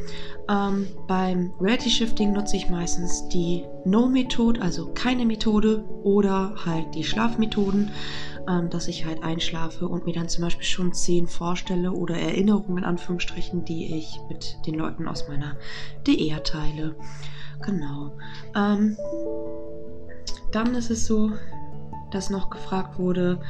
Ähm, 0.52 0.86
beim 1.06 1.54
Reality 1.58 1.88
Shifting 1.88 2.32
nutze 2.32 2.56
ich 2.56 2.68
meistens 2.68 3.26
die 3.28 3.64
No-Methode, 3.86 4.60
also 4.60 4.92
keine 4.92 5.24
Methode 5.24 5.82
oder 6.02 6.54
halt 6.66 6.94
die 6.94 7.04
Schlafmethoden, 7.04 7.90
ähm, 8.46 8.68
dass 8.68 8.86
ich 8.86 9.06
halt 9.06 9.22
einschlafe 9.22 9.88
und 9.88 10.04
mir 10.04 10.12
dann 10.12 10.28
zum 10.28 10.44
Beispiel 10.44 10.66
schon 10.66 10.92
Szenen 10.92 11.26
vorstelle 11.26 11.92
oder 11.92 12.16
Erinnerungen 12.16 12.78
in 12.78 12.84
Anführungsstrichen, 12.84 13.64
die 13.64 13.96
ich 13.96 14.20
mit 14.28 14.58
den 14.66 14.74
Leuten 14.74 15.08
aus 15.08 15.26
meiner 15.26 15.56
DR 16.06 16.42
teile. 16.42 16.96
Genau. 17.62 18.12
Ähm, 18.54 18.98
dann 20.50 20.74
ist 20.74 20.90
es 20.90 21.06
so, 21.06 21.32
dass 22.10 22.28
noch 22.28 22.50
gefragt 22.50 22.98
wurde, 22.98 23.40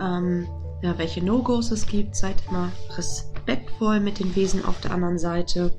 ähm, 0.00 0.46
ja, 0.82 0.96
welche 0.96 1.22
No-Gos 1.22 1.70
es 1.70 1.86
gibt. 1.86 2.16
Seid 2.16 2.36
immer 2.48 2.70
respektvoll 2.96 4.00
mit 4.00 4.20
den 4.20 4.34
Wesen 4.36 4.64
auf 4.64 4.80
der 4.80 4.92
anderen 4.92 5.18
Seite. 5.18 5.72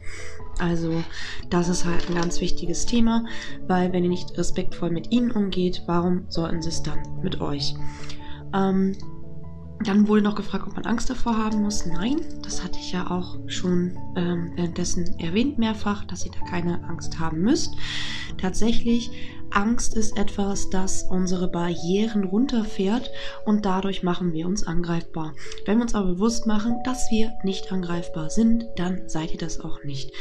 Also 0.60 1.04
das 1.50 1.70
ist 1.70 1.86
halt 1.86 2.10
ein 2.10 2.16
ganz 2.16 2.42
wichtiges 2.42 2.86
Thema, 2.86 3.26
weil 3.68 3.94
wenn 3.94 4.04
ihr 4.04 4.10
nicht 4.10 4.38
respektvoll 4.38 4.90
mit 4.90 5.12
ihnen 5.12 5.32
umgeht, 5.32 5.84
warum 5.86 6.26
sollten 6.30 6.62
sie 6.62 6.70
es 6.70 6.84
dann 6.84 7.00
mit 7.22 7.42
euch? 7.42 7.76
Ähm, 8.54 8.96
dann 9.84 10.08
wurde 10.08 10.22
noch 10.22 10.36
gefragt, 10.36 10.66
ob 10.68 10.76
man 10.76 10.86
Angst 10.86 11.10
davor 11.10 11.38
haben 11.38 11.62
muss. 11.62 11.86
Nein, 11.86 12.22
das 12.42 12.64
hatte 12.64 12.80
ich 12.80 12.92
ja 12.92 13.10
auch 13.12 13.38
schon 13.48 13.98
ähm, 14.16 14.52
währenddessen 14.56 15.20
erwähnt 15.20 15.58
mehrfach, 15.58 16.06
dass 16.06 16.26
ihr 16.26 16.32
da 16.32 16.46
keine 16.50 16.84
Angst 16.86 17.20
haben 17.20 17.42
müsst. 17.42 17.76
Tatsächlich, 18.38 19.12
Angst 19.52 19.96
ist 19.96 20.18
etwas, 20.18 20.70
das 20.70 21.04
unsere 21.04 21.48
Barrieren 21.48 22.26
runterfährt 22.26 23.10
und 23.46 23.66
dadurch 23.66 24.04
machen 24.04 24.34
wir 24.34 24.46
uns 24.46 24.68
angreifbar. 24.68 25.34
Wenn 25.66 25.78
wir 25.78 25.84
uns 25.84 25.96
aber 25.96 26.14
bewusst 26.14 26.48
machen, 26.48 26.78
dass 26.84 27.10
wir 27.12 27.32
nicht 27.44 27.72
angreifbar 27.72 28.30
sind, 28.30 28.66
dann 28.76 29.08
seid 29.08 29.32
ihr 29.32 29.38
das 29.38 29.62
auch 29.62 29.84
nicht. 29.84 30.12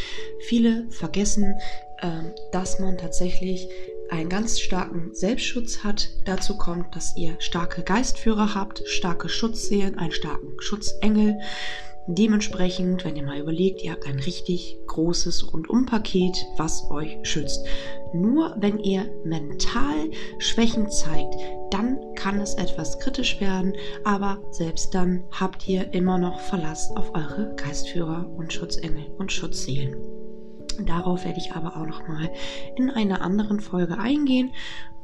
Viele 0.41 0.89
vergessen, 0.91 1.55
äh, 1.99 2.23
dass 2.53 2.79
man 2.79 2.99
tatsächlich 2.99 3.69
einen 4.11 4.29
ganz 4.29 4.61
starken 4.61 5.15
Selbstschutz 5.15 5.85
hat. 5.85 6.09
Dazu 6.25 6.57
kommt, 6.57 6.95
dass 6.95 7.17
ihr 7.17 7.37
starke 7.39 7.83
Geistführer 7.83 8.55
habt, 8.55 8.83
starke 8.87 9.29
Schutzseelen, 9.29 9.99
einen 9.99 10.13
starken 10.13 10.61
Schutzengel. 10.61 11.39
Dementsprechend, 12.09 13.05
wenn 13.05 13.17
ihr 13.17 13.25
mal 13.25 13.41
überlegt, 13.41 13.83
ihr 13.83 13.91
habt 13.91 14.07
ein 14.07 14.21
richtig 14.21 14.79
großes 14.87 15.53
Rundumpaket, 15.53 16.37
was 16.57 16.89
euch 16.91 17.19
schützt. 17.23 17.67
Nur 18.15 18.55
wenn 18.61 18.79
ihr 18.79 19.11
mental 19.25 20.11
Schwächen 20.39 20.89
zeigt, 20.89 21.35
dann 21.71 21.99
kann 22.15 22.41
es 22.41 22.55
etwas 22.55 23.01
kritisch 23.01 23.41
werden, 23.41 23.75
aber 24.05 24.39
selbst 24.53 24.95
dann 24.95 25.25
habt 25.33 25.67
ihr 25.67 25.93
immer 25.95 26.17
noch 26.17 26.39
Verlass 26.39 26.91
auf 26.95 27.13
eure 27.13 27.55
Geistführer 27.57 28.31
und 28.37 28.53
Schutzengel 28.53 29.07
und 29.19 29.33
Schutzseelen. 29.33 29.97
Darauf 30.85 31.25
werde 31.25 31.39
ich 31.39 31.53
aber 31.53 31.77
auch 31.77 31.87
nochmal 31.87 32.31
in 32.77 32.91
einer 32.91 33.23
anderen 33.23 33.61
Folge 33.61 33.99
eingehen, 33.99 34.51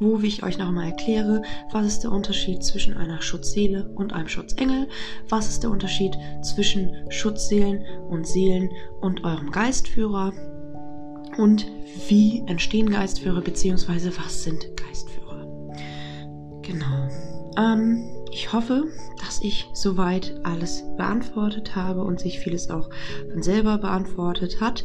wo 0.00 0.18
ich 0.18 0.42
euch 0.42 0.58
nochmal 0.58 0.86
erkläre, 0.86 1.42
was 1.70 1.86
ist 1.86 2.00
der 2.00 2.12
Unterschied 2.12 2.62
zwischen 2.62 2.96
einer 2.96 3.22
Schutzseele 3.22 3.88
und 3.94 4.12
einem 4.12 4.28
Schutzengel, 4.28 4.88
was 5.28 5.48
ist 5.48 5.62
der 5.62 5.70
Unterschied 5.70 6.16
zwischen 6.42 7.10
Schutzseelen 7.10 7.84
und 8.10 8.26
Seelen 8.26 8.70
und 9.00 9.24
eurem 9.24 9.50
Geistführer 9.50 10.32
und 11.38 11.66
wie 12.08 12.42
entstehen 12.46 12.90
Geistführer 12.90 13.40
beziehungsweise 13.40 14.12
was 14.18 14.42
sind 14.42 14.66
Geistführer. 14.76 15.46
Genau. 16.62 17.08
Ähm, 17.56 18.21
ich 18.32 18.52
hoffe, 18.52 18.84
dass 19.20 19.40
ich 19.42 19.68
soweit 19.74 20.34
alles 20.42 20.84
beantwortet 20.96 21.76
habe 21.76 22.02
und 22.02 22.18
sich 22.18 22.38
vieles 22.38 22.70
auch 22.70 22.88
von 23.30 23.42
selber 23.42 23.76
beantwortet 23.76 24.60
hat. 24.60 24.84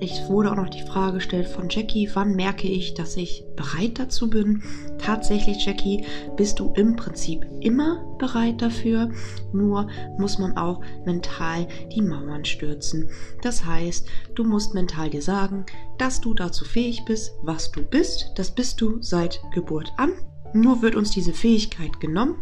Ich 0.00 0.26
wurde 0.28 0.50
auch 0.50 0.56
noch 0.56 0.70
die 0.70 0.82
Frage 0.82 1.16
gestellt 1.16 1.48
von 1.48 1.68
Jackie, 1.68 2.10
wann 2.14 2.34
merke 2.34 2.66
ich, 2.66 2.94
dass 2.94 3.16
ich 3.16 3.44
bereit 3.56 3.98
dazu 3.98 4.30
bin? 4.30 4.62
Tatsächlich, 4.98 5.66
Jackie, 5.66 6.04
bist 6.36 6.60
du 6.60 6.72
im 6.76 6.96
Prinzip 6.96 7.44
immer 7.60 8.16
bereit 8.18 8.62
dafür, 8.62 9.10
nur 9.52 9.88
muss 10.16 10.38
man 10.38 10.56
auch 10.56 10.80
mental 11.04 11.68
die 11.94 12.02
Mauern 12.02 12.46
stürzen. 12.46 13.10
Das 13.42 13.66
heißt, 13.66 14.08
du 14.34 14.44
musst 14.44 14.72
mental 14.72 15.10
dir 15.10 15.22
sagen, 15.22 15.66
dass 15.98 16.20
du 16.20 16.32
dazu 16.32 16.64
fähig 16.64 17.04
bist, 17.04 17.34
was 17.42 17.70
du 17.70 17.82
bist. 17.82 18.32
Das 18.36 18.50
bist 18.50 18.80
du 18.80 19.02
seit 19.02 19.40
Geburt 19.52 19.92
an. 19.98 20.12
Nur 20.52 20.82
wird 20.82 20.94
uns 20.96 21.10
diese 21.10 21.32
Fähigkeit 21.32 22.00
genommen, 22.00 22.36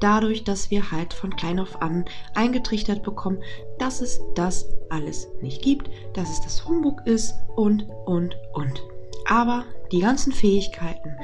dadurch, 0.00 0.44
dass 0.44 0.70
wir 0.70 0.90
halt 0.90 1.14
von 1.14 1.34
klein 1.36 1.58
auf 1.58 1.80
an 1.80 2.04
eingetrichtert 2.34 3.02
bekommen, 3.02 3.42
dass 3.78 4.00
es 4.00 4.20
das 4.34 4.68
alles 4.90 5.28
nicht 5.40 5.62
gibt, 5.62 5.90
dass 6.14 6.30
es 6.30 6.40
das 6.40 6.66
Humbug 6.66 7.00
ist 7.06 7.34
und, 7.56 7.86
und, 8.04 8.36
und. 8.52 8.82
Aber 9.26 9.64
die 9.92 10.00
ganzen 10.00 10.32
Fähigkeiten 10.32 11.16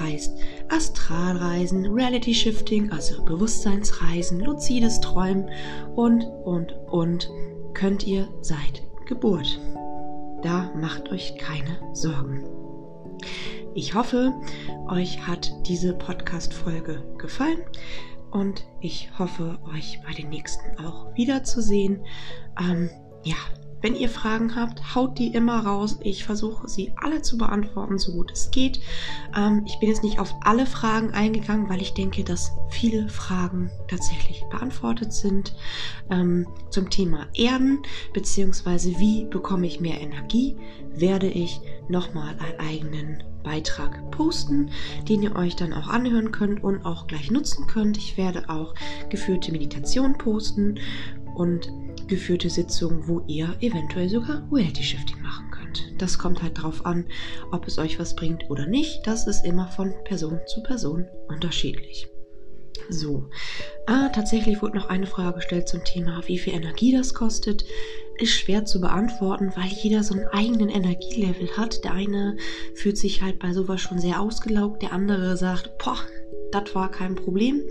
heißt 0.00 0.36
Astralreisen, 0.68 1.86
Reality 1.86 2.34
Shifting, 2.34 2.90
also 2.90 3.22
Bewusstseinsreisen, 3.24 4.40
luzides 4.40 5.00
Träumen 5.00 5.48
und, 5.94 6.24
und, 6.44 6.72
und 6.88 7.30
könnt 7.74 8.06
ihr 8.06 8.28
seit 8.40 8.82
Geburt. 9.06 9.60
Da 10.42 10.72
macht 10.74 11.10
euch 11.10 11.36
keine 11.38 11.78
Sorgen. 11.92 12.44
Ich 13.76 13.94
hoffe, 13.94 14.32
euch 14.88 15.26
hat 15.26 15.52
diese 15.66 15.94
Podcast-Folge 15.94 17.02
gefallen 17.18 17.58
und 18.30 18.64
ich 18.80 19.10
hoffe, 19.18 19.58
euch 19.74 19.98
bei 20.06 20.12
den 20.12 20.28
nächsten 20.28 20.78
auch 20.78 21.12
wiederzusehen. 21.16 22.04
Ähm, 22.60 22.88
ja, 23.24 23.34
wenn 23.82 23.96
ihr 23.96 24.08
Fragen 24.08 24.54
habt, 24.54 24.94
haut 24.94 25.18
die 25.18 25.34
immer 25.34 25.66
raus. 25.66 25.98
Ich 26.02 26.24
versuche 26.24 26.68
sie 26.68 26.92
alle 27.02 27.22
zu 27.22 27.36
beantworten, 27.36 27.98
so 27.98 28.12
gut 28.12 28.30
es 28.30 28.52
geht. 28.52 28.80
Ähm, 29.36 29.64
ich 29.66 29.80
bin 29.80 29.88
jetzt 29.88 30.04
nicht 30.04 30.20
auf 30.20 30.32
alle 30.44 30.66
Fragen 30.66 31.10
eingegangen, 31.12 31.68
weil 31.68 31.82
ich 31.82 31.94
denke, 31.94 32.22
dass 32.22 32.52
viele 32.70 33.08
Fragen 33.08 33.72
tatsächlich 33.88 34.44
beantwortet 34.50 35.12
sind. 35.12 35.56
Ähm, 36.10 36.46
zum 36.70 36.90
Thema 36.90 37.26
Erden, 37.34 37.82
beziehungsweise 38.12 39.00
wie 39.00 39.24
bekomme 39.24 39.66
ich 39.66 39.80
mehr 39.80 40.00
Energie, 40.00 40.56
werde 40.94 41.26
ich 41.26 41.60
nochmal 41.88 42.36
einen 42.38 42.60
eigenen 42.60 43.33
Beitrag 43.44 44.10
posten, 44.10 44.70
den 45.08 45.22
ihr 45.22 45.36
euch 45.36 45.54
dann 45.54 45.72
auch 45.72 45.86
anhören 45.86 46.32
könnt 46.32 46.64
und 46.64 46.84
auch 46.84 47.06
gleich 47.06 47.30
nutzen 47.30 47.68
könnt. 47.68 47.96
Ich 47.96 48.16
werde 48.16 48.48
auch 48.48 48.74
geführte 49.10 49.52
Meditation 49.52 50.18
posten 50.18 50.80
und 51.36 51.70
geführte 52.08 52.50
Sitzungen, 52.50 53.06
wo 53.06 53.22
ihr 53.28 53.54
eventuell 53.60 54.08
sogar 54.08 54.42
Reality 54.50 54.82
Shifting 54.82 55.22
machen 55.22 55.50
könnt. 55.50 55.94
Das 55.98 56.18
kommt 56.18 56.42
halt 56.42 56.58
darauf 56.58 56.84
an, 56.84 57.06
ob 57.52 57.66
es 57.68 57.78
euch 57.78 57.98
was 58.00 58.16
bringt 58.16 58.50
oder 58.50 58.66
nicht. 58.66 59.06
Das 59.06 59.26
ist 59.26 59.44
immer 59.44 59.68
von 59.68 59.94
Person 60.04 60.40
zu 60.46 60.62
Person 60.62 61.06
unterschiedlich. 61.28 62.08
So, 62.90 63.30
ah, 63.86 64.10
tatsächlich 64.10 64.60
wurde 64.60 64.76
noch 64.76 64.88
eine 64.88 65.06
Frage 65.06 65.36
gestellt 65.36 65.68
zum 65.68 65.84
Thema, 65.84 66.22
wie 66.26 66.38
viel 66.38 66.54
Energie 66.54 66.92
das 66.92 67.14
kostet. 67.14 67.64
Ist 68.18 68.32
schwer 68.32 68.64
zu 68.64 68.80
beantworten, 68.80 69.52
weil 69.56 69.68
jeder 69.68 70.02
so 70.02 70.14
einen 70.14 70.28
eigenen 70.28 70.68
Energielevel 70.68 71.56
hat. 71.56 71.84
Der 71.84 71.92
eine 71.92 72.36
fühlt 72.74 72.96
sich 72.96 73.22
halt 73.22 73.38
bei 73.38 73.52
sowas 73.52 73.80
schon 73.80 73.98
sehr 73.98 74.20
ausgelaugt, 74.20 74.82
der 74.82 74.92
andere 74.92 75.36
sagt, 75.36 75.76
boah, 75.78 75.98
das 76.52 76.74
war 76.74 76.90
kein 76.90 77.16
Problem. 77.16 77.62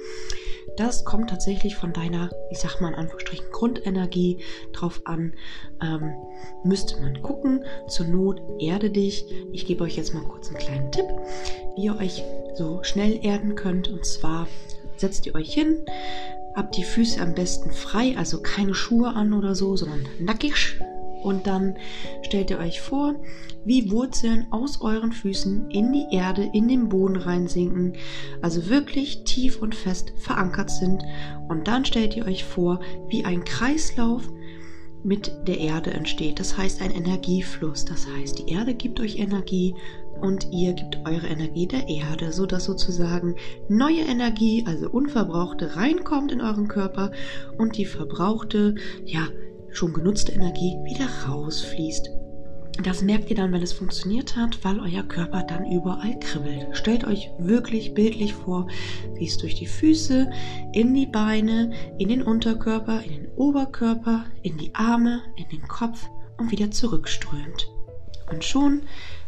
Das 0.76 1.06
kommt 1.06 1.30
tatsächlich 1.30 1.76
von 1.76 1.94
deiner, 1.94 2.30
ich 2.50 2.60
sag 2.60 2.82
mal 2.82 2.90
in 2.90 2.96
Anführungsstrichen, 2.96 3.46
Grundenergie 3.52 4.40
drauf 4.72 5.02
an. 5.06 5.34
Ähm, 5.82 6.14
müsste 6.64 7.00
man 7.00 7.22
gucken. 7.22 7.64
Zur 7.88 8.08
Not 8.08 8.42
erde 8.60 8.90
dich. 8.90 9.26
Ich 9.52 9.68
gebe 9.68 9.84
euch 9.84 9.96
jetzt 9.96 10.14
mal 10.14 10.24
kurz 10.24 10.50
einen 10.50 10.58
kleinen 10.58 10.92
Tipp, 10.92 11.06
wie 11.76 11.86
ihr 11.86 11.96
euch 11.98 12.24
so 12.56 12.84
schnell 12.84 13.24
erden 13.24 13.56
könnt. 13.56 13.88
Und 13.90 14.04
zwar 14.06 14.48
setzt 14.98 15.28
ihr 15.28 15.36
euch 15.36 15.54
hin, 15.54 15.86
habt 16.56 16.78
die 16.78 16.84
Füße 16.84 17.22
am 17.22 17.34
besten 17.34 17.72
frei, 17.72 18.16
also 18.18 18.42
keine 18.42 18.74
Schuhe 18.74 19.16
an 19.16 19.34
oder 19.34 19.56
so, 19.56 19.76
sondern 19.76 20.06
nackig. 20.20 20.80
Und 21.24 21.48
dann 21.48 21.78
stellt 22.22 22.50
ihr 22.50 22.60
euch 22.60 22.82
vor, 22.82 23.16
wie 23.64 23.90
Wurzeln 23.92 24.48
aus 24.52 24.82
euren 24.82 25.14
Füßen 25.14 25.72
in 25.72 25.94
die 25.94 26.08
Erde, 26.12 26.50
in 26.54 26.68
den 26.68 26.90
Boden 26.90 27.16
reinsinken, 27.16 27.94
also 28.42 28.70
wirklich 28.70 29.24
tief 29.24 29.62
und 29.62 29.74
fest 29.74 30.14
verankert 30.18 30.70
sind. 30.70 31.02
Und 31.48 31.68
dann 31.70 31.86
stellt 31.86 32.18
ihr 32.18 32.26
euch 32.26 32.44
vor, 32.44 32.82
wie 33.08 33.24
ein 33.24 33.46
Kreislauf 33.46 34.30
mit 35.04 35.32
der 35.48 35.60
Erde 35.60 35.92
entsteht. 35.92 36.40
Das 36.40 36.58
heißt 36.58 36.82
ein 36.82 36.92
Energiefluss. 36.92 37.86
Das 37.86 38.08
heißt, 38.08 38.40
die 38.40 38.52
Erde 38.52 38.74
gibt 38.74 39.00
euch 39.00 39.20
Energie 39.20 39.76
und 40.24 40.48
ihr 40.52 40.72
gebt 40.74 41.00
eure 41.06 41.28
Energie 41.28 41.68
der 41.68 41.90
Erde, 41.90 42.32
sodass 42.32 42.64
sozusagen 42.64 43.36
neue 43.68 44.02
Energie, 44.02 44.64
also 44.66 44.90
unverbrauchte, 44.90 45.76
reinkommt 45.76 46.32
in 46.32 46.40
euren 46.40 46.70
Körper 46.70 47.12
und 47.58 47.78
die 47.78 47.86
verbrauchte, 47.86 48.76
ja, 49.06 49.28
schon 49.72 49.92
genutzte 49.92 50.32
Energie 50.32 50.78
wieder 50.86 51.08
rausfließt. 51.28 52.10
Das 52.84 53.04
merkt 53.04 53.30
ihr 53.30 53.36
dann, 53.36 53.52
wenn 53.52 53.62
es 53.62 53.74
funktioniert 53.74 54.38
hat, 54.38 54.64
weil 54.64 54.80
euer 54.80 55.04
Körper 55.04 55.44
dann 55.44 55.70
überall 55.70 56.18
kribbelt. 56.20 56.68
Stellt 56.72 57.04
euch 57.06 57.30
wirklich 57.38 57.94
bildlich 57.94 58.34
vor, 58.34 58.68
wie 59.16 59.28
es 59.28 59.38
durch 59.38 59.56
die 59.56 59.68
Füße, 59.68 60.32
in 60.72 60.94
die 60.94 61.06
Beine, 61.06 61.72
in 62.00 62.08
den 62.08 62.24
Unterkörper, 62.24 63.04
in 63.04 63.12
den 63.12 63.28
Oberkörper, 63.36 64.26
in 64.42 64.58
die 64.58 64.74
Arme, 64.74 65.22
in 65.36 65.50
den 65.50 65.68
Kopf 65.68 66.08
und 66.38 66.50
wieder 66.50 66.72
zurückströmt. 66.72 67.68
Und 68.32 68.44
schon 68.44 68.84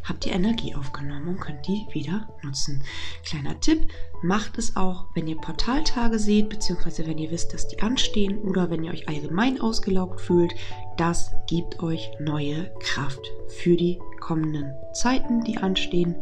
habt 0.07 0.25
ihr 0.25 0.33
Energie 0.33 0.75
aufgenommen 0.75 1.27
und 1.27 1.41
könnt 1.41 1.67
die 1.67 1.85
wieder 1.91 2.27
nutzen. 2.43 2.81
Kleiner 3.23 3.59
Tipp, 3.59 3.87
macht 4.21 4.57
es 4.57 4.75
auch, 4.75 5.05
wenn 5.13 5.27
ihr 5.27 5.37
Portaltage 5.37 6.19
seht, 6.19 6.49
beziehungsweise 6.49 7.05
wenn 7.05 7.17
ihr 7.17 7.31
wisst, 7.31 7.53
dass 7.53 7.67
die 7.67 7.81
anstehen 7.81 8.39
oder 8.39 8.69
wenn 8.69 8.83
ihr 8.83 8.91
euch 8.91 9.07
allgemein 9.07 9.59
ausgelaugt 9.59 10.21
fühlt. 10.21 10.53
Das 10.97 11.31
gibt 11.47 11.81
euch 11.81 12.11
neue 12.19 12.71
Kraft 12.79 13.21
für 13.47 13.75
die 13.75 13.99
kommenden 14.19 14.73
Zeiten, 14.93 15.43
die 15.43 15.57
anstehen. 15.57 16.15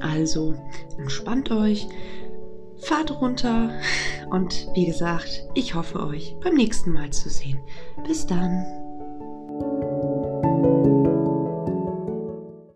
Also 0.00 0.54
entspannt 0.98 1.50
euch, 1.50 1.86
fahrt 2.78 3.20
runter 3.20 3.70
und 4.30 4.68
wie 4.74 4.86
gesagt, 4.86 5.44
ich 5.54 5.74
hoffe 5.74 6.00
euch 6.00 6.34
beim 6.42 6.54
nächsten 6.54 6.92
Mal 6.92 7.10
zu 7.10 7.28
sehen. 7.28 7.60
Bis 8.06 8.26
dann. 8.26 8.64